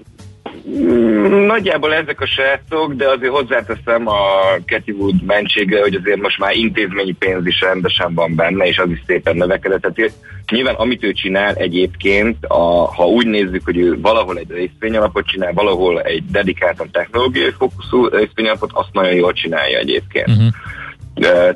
[0.69, 4.21] Mm, Nagyjából ezek a srácok, de azért hozzáteszem a
[4.67, 8.91] Cathy Wood mentségre, hogy azért most már intézményi pénz is rendesen van benne, és az
[8.91, 9.81] is szépen növekedett.
[9.81, 10.13] Tehát
[10.51, 15.53] nyilván amit ő csinál egyébként, a, ha úgy nézzük, hogy ő valahol egy részvényalapot csinál,
[15.53, 20.29] valahol egy dedikáltan technológiai fókuszú részvényalapot, azt nagyon jól csinálja egyébként.
[20.29, 20.53] Uh-huh.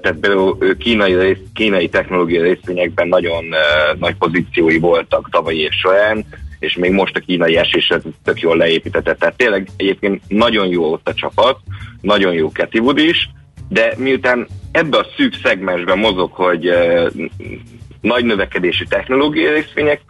[0.00, 5.70] Tehát például ő kínai, rész, kínai technológiai részvényekben nagyon uh, nagy pozíciói voltak tavalyi év
[5.70, 6.24] során,
[6.62, 9.14] és még most a kínai esésre tök jól leépítette.
[9.14, 11.58] Tehát tényleg egyébként nagyon jó ott a csapat,
[12.00, 13.30] nagyon jó Wood is,
[13.68, 17.10] de miután ebbe a szűk szegmensben mozog, hogy uh,
[18.00, 20.00] nagy növekedésű technológiai részvények,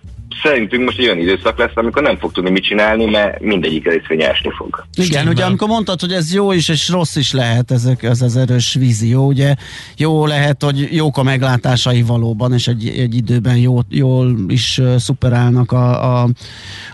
[0.43, 4.23] szerintünk most egy olyan időszak lesz, amikor nem fog tudni mit csinálni, mert mindegyik részvény
[4.23, 4.85] esni fog.
[4.95, 8.37] Igen, ugye amikor mondtad, hogy ez jó is és rossz is lehet, ezek, ez az
[8.37, 9.55] erős vízió, ugye
[9.97, 15.73] jó lehet, hogy jók a meglátásai valóban, és egy, egy időben jó, jól is szuperálnak
[15.73, 16.29] a, a,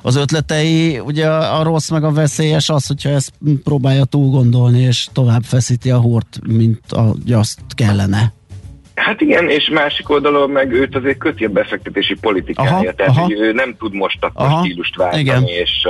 [0.03, 3.33] az ötletei, ugye a, a rossz meg a veszélyes az, hogyha ezt
[3.65, 8.37] próbálja túl gondolni, és tovább feszíti a hort, mint ahogy azt kellene.
[8.99, 13.23] Hát igen, és másik oldalon meg őt azért köti a befektetési politikája, Aha, tehát aha.
[13.23, 15.45] hogy ő nem tud most akkor Aha, stílust váltani, igen.
[15.45, 15.87] és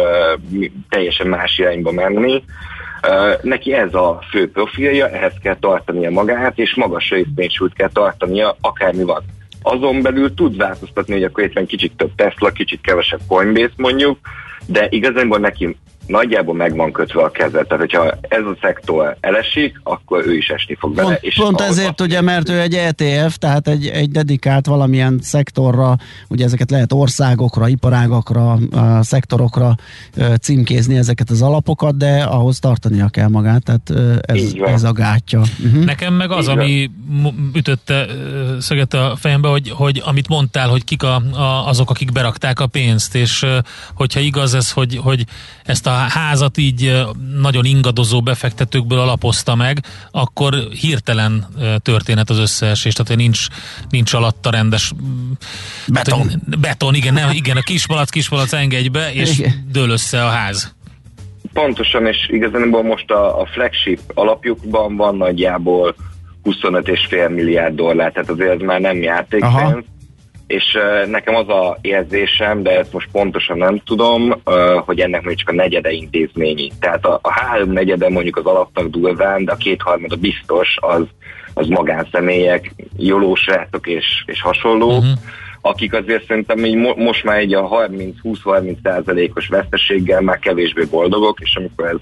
[0.50, 2.42] uh, teljesen más irányba menni.
[3.06, 8.56] Uh, neki ez a fő profilja, ehhez kell tartania magát, és magas részvénysúlyt kell tartania,
[8.61, 9.22] akármi van.
[9.62, 14.18] Azon belül tud változtatni, hogy akkor éppen kicsit több Tesla, kicsit kevesebb Coinbase mondjuk,
[14.66, 15.76] de igazából neki
[16.09, 17.62] nagyjából meg van kötve a keze.
[17.62, 21.09] Tehát, hogyha ez a szektor elesik, akkor ő is esni fog bele.
[21.09, 25.96] Pont, és pont ezért ugye, mert ő egy ETF, tehát egy, egy dedikált valamilyen szektorra,
[26.28, 29.74] ugye ezeket lehet országokra, iparágakra, a szektorokra
[30.40, 35.42] címkézni ezeket az alapokat, de ahhoz tartania kell magát, tehát ez, ez a gátja.
[35.64, 35.84] Uh-huh.
[35.84, 36.90] Nekem meg az, Így ami
[37.54, 38.06] ütötte
[38.61, 42.66] szöget a fejembe, hogy, hogy amit mondtál, hogy kik a, a, azok, akik berakták a
[42.66, 43.46] pénzt, és
[43.94, 45.24] hogyha igaz ez, hogy, hogy
[45.64, 47.07] ezt a házat így
[47.40, 51.46] nagyon ingadozó befektetőkből alapozta meg, akkor hirtelen
[51.82, 53.46] történet az összeesés, tehát hogy nincs,
[53.90, 54.92] nincs alatta rendes
[55.86, 56.28] Beton.
[56.28, 59.66] Hát, beton, igen, nem, igen, a kispalac, kispalac engedj be, és Igen.
[59.72, 60.74] dől össze a ház.
[61.53, 65.94] Pontosan, és igazából most a, a flagship alapjukban van nagyjából
[66.44, 69.05] 25,5 milliárd dollár, tehát azért ez már nem Aha.
[69.05, 69.84] játékpénz.
[70.49, 74.34] És nekem az a érzésem, de ezt most pontosan nem tudom,
[74.84, 76.70] hogy ennek még csak a negyede intézményi.
[76.80, 81.03] Tehát a, a három negyede mondjuk az alapnak durván, de a kétharmada biztos az,
[81.55, 84.90] az magánszemélyek, jólósrátok és, és hasonlók.
[84.90, 84.99] Mhm.
[84.99, 85.18] Uh-huh
[85.61, 91.40] akik azért szerintem így mo- most már egy a 30-20-30 százalékos veszteséggel már kevésbé boldogok,
[91.40, 91.96] és amikor ez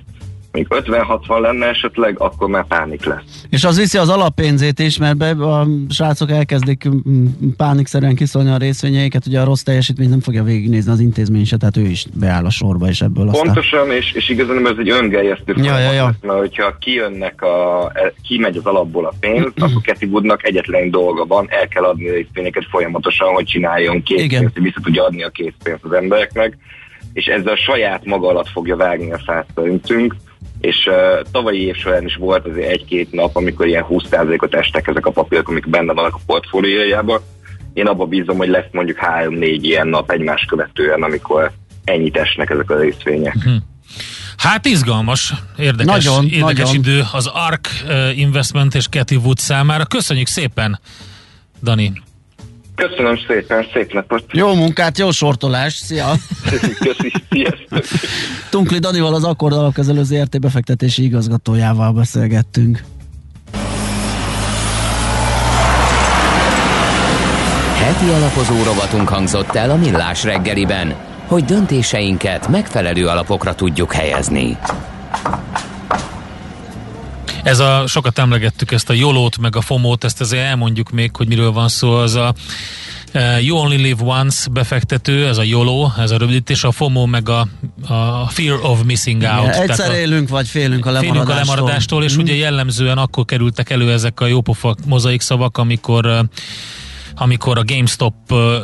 [0.57, 0.97] mondjuk
[1.29, 3.45] 50-60 lenne esetleg, akkor már pánik lesz.
[3.51, 7.27] És az viszi az alappénzét is, mert be, a srácok elkezdik mm,
[7.57, 11.77] pánikszerűen kiszolni a részvényeiket, ugye a rossz teljesítményt nem fogja végignézni az intézmény se, tehát
[11.77, 13.45] ő is beáll a sorba, és ebből aztán...
[13.45, 16.05] Pontosan, és, és igazán ez egy öngerjesztő Ja, ja, ja.
[16.05, 20.91] lesz, mert hogyha kijönnek a, e, kimegy az alapból a pénz, akkor Cathy Woodnak egyetlen
[20.91, 25.23] dolga van, el kell adni a részvényeket folyamatosan, hogy csináljon készpénzt, hogy vissza tudja adni
[25.23, 26.59] a készpénzt az embereknek,
[27.13, 30.15] és ezzel a saját maga alatt fogja vágni a fát szerintünk,
[30.67, 35.07] és uh, tavalyi év során is volt azért egy-két nap, amikor ilyen 20%-ot estek ezek
[35.07, 37.21] a papírok, amik benne vannak a portfóliójában.
[37.73, 41.53] Én abba bízom, hogy lesz mondjuk 3-4 ilyen nap egymás követően, amikor
[41.85, 43.37] ennyit esnek ezek a részvények.
[44.37, 46.75] Hát izgalmas, érdekes, Nagyon, érdekes nagyon.
[46.75, 47.69] idő az ARK
[48.15, 49.85] Investment és Cathy Wood számára.
[49.85, 50.81] Köszönjük szépen,
[51.63, 51.93] Dani.
[52.77, 54.25] Köszönöm szépen, szép napot!
[54.33, 56.07] Jó munkát, jó sortolást, szia!
[56.85, 57.85] Köszi, sziasztok!
[58.51, 62.83] Tunkli Danival az Akkord alapkezelő ZRT befektetési igazgatójával beszélgettünk.
[67.75, 70.95] Heti alapozó rovatunk hangzott el a Millás reggeliben,
[71.27, 74.57] hogy döntéseinket megfelelő alapokra tudjuk helyezni.
[77.47, 81.29] Ez a, sokat emlegettük ezt a Jolót, meg a Fomót, ezt azért elmondjuk még, hogy
[81.29, 82.35] miről van szó, az a
[83.15, 87.29] uh, You Only Live Once befektető, ez a YOLO, ez a rövidítés, a FOMO meg
[87.29, 87.49] a,
[87.89, 89.55] a Fear of Missing Out.
[89.55, 91.25] Igen, egyszer a, élünk, vagy félünk a lemaradástól.
[91.25, 92.21] Félünk a lemaradástól, és mm.
[92.21, 96.19] ugye jellemzően akkor kerültek elő ezek a jópofa mozaik szavak, amikor uh,
[97.19, 98.15] amikor a GameStop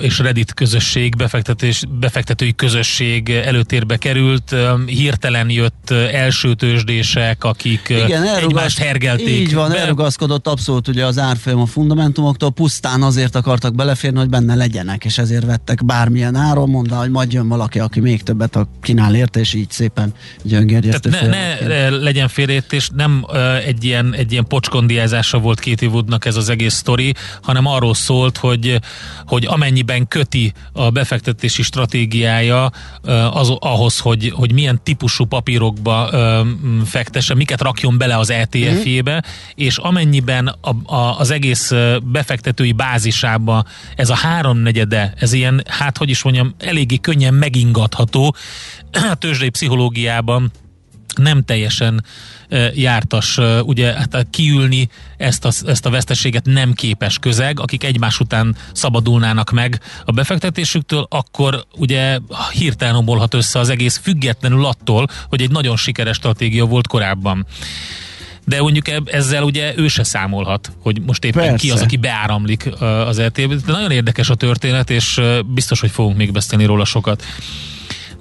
[0.00, 8.78] és Reddit közösség, befektetés, befektetői közösség előtérbe került, hirtelen jött első tőzsdések, akik Igen, egymást
[8.78, 9.28] hergelték.
[9.28, 9.78] Így van, be.
[9.78, 15.18] elrugaszkodott abszolút ugye az árfolyam a fundamentumoktól, pusztán azért akartak beleférni, hogy benne legyenek, és
[15.18, 19.54] ezért vettek bármilyen áron, mondta, hogy majd jön valaki, aki még többet kínál érte, és
[19.54, 21.10] így szépen gyöngérjesztő.
[21.10, 23.24] Ne, ne legyen félreértés, nem
[23.66, 28.36] egy ilyen, egy ilyen pocskondiázása volt két évudnak ez az egész sztori, hanem arról szólt,
[28.42, 28.80] hogy,
[29.26, 32.70] hogy amennyiben köti a befektetési stratégiája
[33.32, 36.10] az, ahhoz, hogy, hogy milyen típusú papírokba
[36.84, 39.30] fektesse, miket rakjon bele az ETF-jébe, mm.
[39.54, 41.72] és amennyiben a, a, az egész
[42.02, 43.64] befektetői bázisába
[43.96, 48.34] ez a háromnegyede, ez ilyen, hát hogy is mondjam, eléggé könnyen megingatható
[49.12, 50.50] a tőzsdei pszichológiában
[51.16, 52.04] nem teljesen
[52.74, 58.56] jártas ugye hát kiülni ezt a, ezt a veszteséget nem képes közeg, akik egymás után
[58.72, 62.18] szabadulnának meg a befektetésüktől, akkor ugye
[62.52, 67.46] hirtelen omolhat össze az egész függetlenül attól, hogy egy nagyon sikeres stratégia volt korábban
[68.44, 71.56] de mondjuk ezzel ugye ő se számolhat, hogy most éppen Persze.
[71.56, 73.64] ki az, aki beáramlik az LTB.
[73.64, 77.24] De nagyon érdekes a történet, és biztos, hogy fogunk még beszélni róla sokat.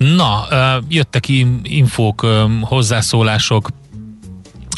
[0.02, 0.47] Na,
[0.89, 1.28] jöttek
[1.64, 2.28] infók,
[2.62, 3.70] hozzászólások,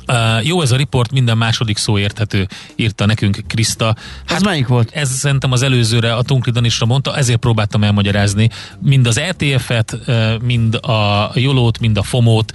[0.07, 3.95] Uh, jó ez a riport, minden második szó érthető, írta nekünk Kriszta.
[4.25, 4.91] Hát, ez melyik volt?
[4.93, 8.49] Ez szerintem az előzőre a Tunkli Danisra mondta, ezért próbáltam elmagyarázni.
[8.79, 9.97] Mind az ETF-et,
[10.41, 12.53] mind a Jolót, mind a Fomót,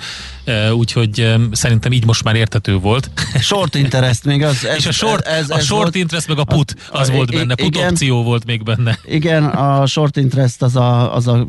[0.72, 3.10] úgyhogy szerintem így most már értető volt.
[3.40, 4.64] Short interest még az.
[4.64, 7.12] Ez, És a short, ez, ez, a short volt, interest meg a put, az a,
[7.12, 8.98] volt benne, put igen, opció volt még benne.
[9.04, 11.46] Igen, a short interest az a, az a,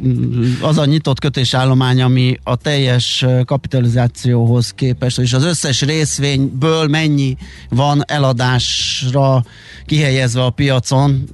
[0.62, 7.38] az a nyitott kötésállomány, ami a teljes kapitalizációhoz képest, és az összes részvényből mennyi
[7.70, 9.44] van eladásra
[9.86, 11.30] kihelyezve a piacon,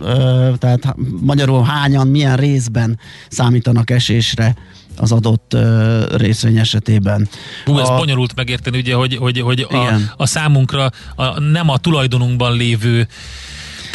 [0.58, 3.00] tehát magyarul hányan, milyen részben
[3.30, 4.56] számítanak esésre
[4.98, 7.28] az adott uh, részvény esetében.
[7.66, 7.96] Hú, ez a...
[7.96, 13.08] bonyolult megérteni, ugye, hogy, hogy, hogy a, a számunkra a, nem a tulajdonunkban lévő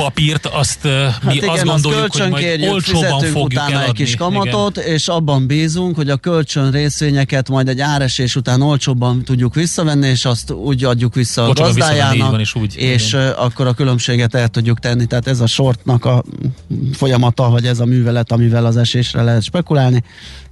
[0.03, 3.88] papírt, azt hát mi igen, azt gondoljuk, azt hogy majd olcsóban fogjuk utána eladni.
[3.88, 4.88] egy kis kamatot, igen.
[4.88, 10.24] és abban bízunk, hogy a kölcsön részvényeket majd egy áresés után olcsóbban tudjuk visszavenni, és
[10.24, 13.30] azt úgy adjuk vissza a gazdájának, van, és, úgy, és igen.
[13.30, 15.07] akkor a különbséget el tudjuk tenni.
[15.07, 16.24] Tehát ez a sortnak a
[16.92, 20.03] folyamata, vagy ez a művelet, amivel az esésre lehet spekulálni,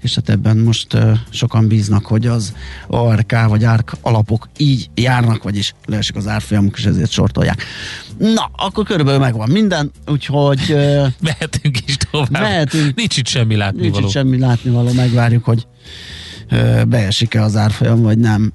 [0.03, 2.53] és hát ebben most uh, sokan bíznak, hogy az
[2.87, 7.65] ARK vagy ARK alapok így járnak, vagyis leesik az árfolyamuk, és ezért sortolják.
[8.19, 10.77] Na, akkor körülbelül megvan minden, úgyhogy...
[11.21, 12.31] Mehetünk is tovább.
[12.31, 12.95] Mehetünk.
[12.95, 13.91] Nincs itt semmi látnivaló.
[13.91, 15.67] Nincs itt semmi látnivaló, megvárjuk, hogy
[16.87, 18.53] beesik-e az árfolyam, vagy nem.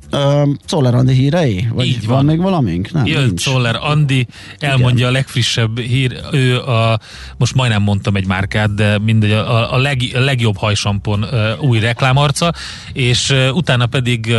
[0.66, 1.68] Czoller Andi hírei?
[1.74, 2.16] Vagy Így van.
[2.16, 2.91] van még valamink?
[2.91, 3.47] Nem, Jön nincs.
[3.80, 4.28] Andi,
[4.59, 5.09] elmondja Igen.
[5.09, 6.99] a legfrissebb hír, ő a,
[7.38, 11.26] most majdnem mondtam egy márkát, de mindegy, a, a, leg, a legjobb hajsampon
[11.59, 12.53] új reklámarca,
[12.93, 14.36] és utána pedig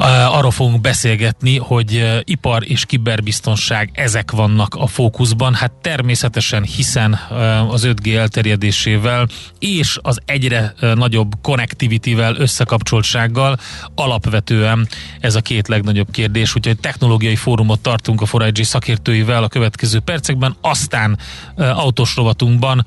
[0.00, 5.54] Arról fogunk beszélgetni, hogy ipar és kiberbiztonság ezek vannak a fókuszban.
[5.54, 7.12] Hát természetesen, hiszen
[7.68, 9.28] az 5G elterjedésével
[9.58, 13.58] és az egyre nagyobb konnektivitível, összekapcsoltsággal
[13.94, 14.88] alapvetően
[15.20, 16.54] ez a két legnagyobb kérdés.
[16.54, 21.18] Úgyhogy technológiai fórumot tartunk a 4 szakértőivel a következő percekben, aztán
[21.56, 22.86] autós rovatunkban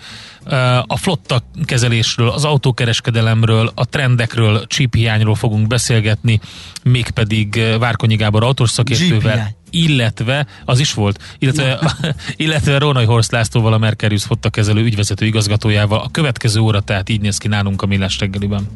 [0.88, 6.40] a flotta kezelésről, az autókereskedelemről, a trendekről, csíphiányról fogunk beszélgetni,
[6.84, 11.80] mégpedig Várkonyi Gábor autós szakértővel, illetve, az is volt, illetve,
[12.36, 16.00] illetve Rónai Horst Lászlóval, a Merkerius flotta kezelő ügyvezető igazgatójával.
[16.00, 18.68] A következő óra tehát így néz ki nálunk a Millás reggeliben.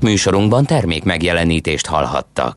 [0.00, 2.52] Műsorunkban termék megjelenítést hallhattak.